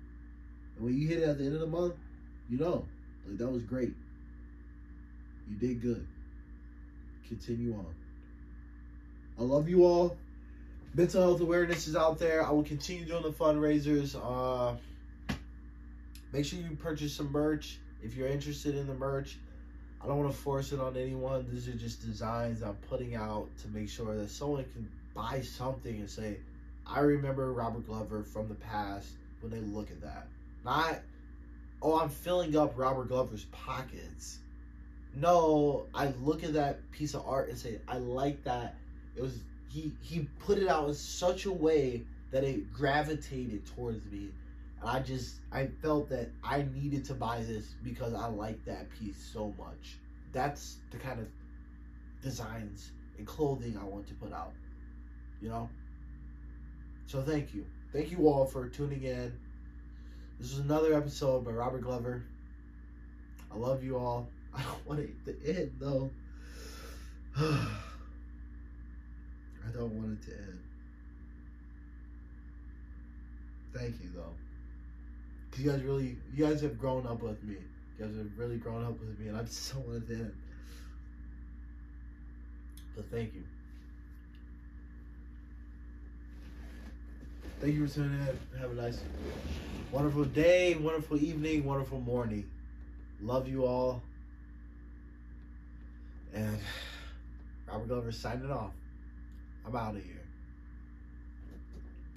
And 0.76 0.84
when 0.84 0.98
you 0.98 1.06
hit 1.08 1.18
it 1.18 1.28
at 1.28 1.38
the 1.38 1.44
end 1.44 1.54
of 1.54 1.60
the 1.60 1.66
month, 1.66 1.94
you 2.48 2.58
know, 2.58 2.86
like 3.26 3.38
that 3.38 3.48
was 3.48 3.62
great. 3.62 3.94
You 5.48 5.56
did 5.56 5.80
good. 5.80 6.06
Continue 7.28 7.74
on. 7.74 7.94
I 9.38 9.42
love 9.42 9.68
you 9.68 9.84
all. 9.84 10.16
mental 10.94 11.22
health 11.22 11.40
awareness 11.40 11.86
is 11.88 11.96
out 11.96 12.18
there. 12.18 12.44
I 12.44 12.50
will 12.50 12.62
continue 12.62 13.04
doing 13.04 13.22
the 13.22 13.32
fundraisers. 13.32 14.16
Uh, 14.16 14.76
make 16.32 16.44
sure 16.44 16.58
you 16.58 16.76
purchase 16.76 17.14
some 17.14 17.30
merch 17.30 17.78
if 18.02 18.16
you're 18.16 18.28
interested 18.28 18.76
in 18.76 18.86
the 18.86 18.94
merch. 18.94 19.38
I 20.00 20.06
don't 20.06 20.18
want 20.18 20.30
to 20.30 20.36
force 20.36 20.72
it 20.72 20.80
on 20.80 20.96
anyone. 20.96 21.46
These 21.50 21.68
are 21.68 21.72
just 21.72 22.00
designs 22.04 22.62
I'm 22.62 22.76
putting 22.88 23.14
out 23.14 23.48
to 23.62 23.68
make 23.68 23.88
sure 23.88 24.14
that 24.16 24.30
someone 24.30 24.64
can 24.72 24.88
buy 25.14 25.40
something 25.40 26.00
and 26.00 26.08
say, 26.08 26.38
I 26.86 27.00
remember 27.00 27.52
Robert 27.52 27.86
Glover 27.86 28.22
from 28.22 28.48
the 28.48 28.54
past 28.54 29.08
when 29.40 29.50
they 29.50 29.60
look 29.60 29.90
at 29.90 30.00
that. 30.02 30.28
Not, 30.64 31.00
oh, 31.86 32.00
I'm 32.00 32.08
filling 32.08 32.56
up 32.56 32.72
Robert 32.76 33.08
Glover's 33.08 33.44
pockets. 33.52 34.40
No, 35.14 35.86
I 35.94 36.12
look 36.20 36.42
at 36.42 36.52
that 36.54 36.90
piece 36.90 37.14
of 37.14 37.24
art 37.26 37.48
and 37.48 37.56
say, 37.56 37.78
I 37.86 37.98
like 37.98 38.42
that. 38.42 38.74
It 39.14 39.22
was 39.22 39.38
he 39.68 39.92
he 40.00 40.28
put 40.40 40.58
it 40.58 40.66
out 40.66 40.88
in 40.88 40.94
such 40.94 41.46
a 41.46 41.52
way 41.52 42.02
that 42.32 42.42
it 42.42 42.72
gravitated 42.72 43.64
towards 43.66 44.04
me. 44.06 44.30
And 44.80 44.90
I 44.90 44.98
just 44.98 45.36
I 45.52 45.68
felt 45.80 46.08
that 46.10 46.28
I 46.42 46.66
needed 46.74 47.04
to 47.06 47.14
buy 47.14 47.42
this 47.42 47.74
because 47.84 48.14
I 48.14 48.26
like 48.26 48.62
that 48.64 48.90
piece 48.98 49.30
so 49.32 49.54
much. 49.56 49.98
That's 50.32 50.78
the 50.90 50.98
kind 50.98 51.20
of 51.20 51.28
designs 52.20 52.90
and 53.16 53.26
clothing 53.26 53.78
I 53.80 53.84
want 53.84 54.08
to 54.08 54.14
put 54.14 54.32
out. 54.32 54.52
You 55.40 55.50
know? 55.50 55.70
So 57.06 57.22
thank 57.22 57.54
you. 57.54 57.64
Thank 57.92 58.10
you 58.10 58.26
all 58.26 58.44
for 58.44 58.68
tuning 58.68 59.04
in. 59.04 59.32
This 60.38 60.52
is 60.52 60.58
another 60.58 60.94
episode 60.94 61.46
by 61.46 61.52
Robert 61.52 61.80
Glover. 61.80 62.22
I 63.50 63.56
love 63.56 63.82
you 63.82 63.96
all. 63.96 64.28
I 64.54 64.60
don't 64.62 64.86
want 64.86 65.00
it 65.00 65.24
to 65.24 65.58
end 65.58 65.72
though. 65.80 66.10
I 67.38 67.68
don't 69.72 69.92
want 69.92 70.18
it 70.20 70.30
to 70.30 70.36
end. 70.36 70.58
Thank 73.74 73.94
you 74.02 74.10
though. 74.14 74.34
Cause 75.50 75.60
you 75.60 75.70
guys 75.70 75.82
really 75.82 76.18
you 76.34 76.46
guys 76.46 76.60
have 76.60 76.78
grown 76.78 77.06
up 77.06 77.22
with 77.22 77.42
me. 77.42 77.56
You 77.98 78.04
guys 78.04 78.14
have 78.14 78.30
really 78.36 78.58
grown 78.58 78.84
up 78.84 78.98
with 79.00 79.18
me 79.18 79.28
and 79.28 79.38
I 79.38 79.42
just 79.42 79.72
don't 79.72 79.88
want 79.88 80.02
it 80.02 80.08
to 80.08 80.14
end. 80.16 80.34
But 82.94 83.10
thank 83.10 83.32
you. 83.34 83.42
Thank 87.60 87.74
you 87.74 87.86
for 87.86 87.94
tuning 87.94 88.20
in. 88.20 88.38
Have 88.60 88.72
a 88.72 88.74
nice, 88.74 89.00
wonderful 89.90 90.24
day, 90.24 90.74
wonderful 90.74 91.16
evening, 91.22 91.64
wonderful 91.64 92.00
morning. 92.00 92.48
Love 93.22 93.48
you 93.48 93.64
all. 93.64 94.02
And 96.34 96.58
Robert 97.66 97.88
Glover 97.88 98.12
signing 98.12 98.50
off. 98.50 98.72
I'm 99.66 99.74
out 99.74 99.96
of 99.96 100.04
here. 100.04 100.12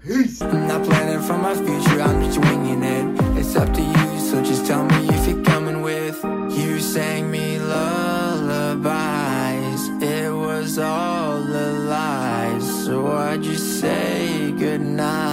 Peace. 0.04 0.42
I'm 0.42 0.68
not 0.68 0.84
planning 0.86 1.22
for 1.22 1.38
my 1.38 1.56
future, 1.56 2.02
I'm 2.02 2.22
just 2.24 2.40
winging 2.40 2.84
it. 2.84 3.22
It's 3.38 3.56
up 3.56 3.74
to 3.74 3.82
you, 3.82 4.20
so 4.20 4.44
just 4.44 4.66
tell 4.66 4.84
me 4.86 5.08
if 5.10 5.28
you're 5.28 5.44
coming 5.44 5.82
with. 5.82 6.22
You 6.52 6.80
sang 6.80 7.32
me 7.32 7.60
lullabies, 7.60 8.90
it 10.02 10.32
was 10.34 10.78
all 10.80 11.38
a 11.38 11.72
lie. 11.88 12.60
So 12.60 13.08
I 13.08 13.38
just 13.38 13.80
say 13.80 14.52
goodnight. 14.52 15.29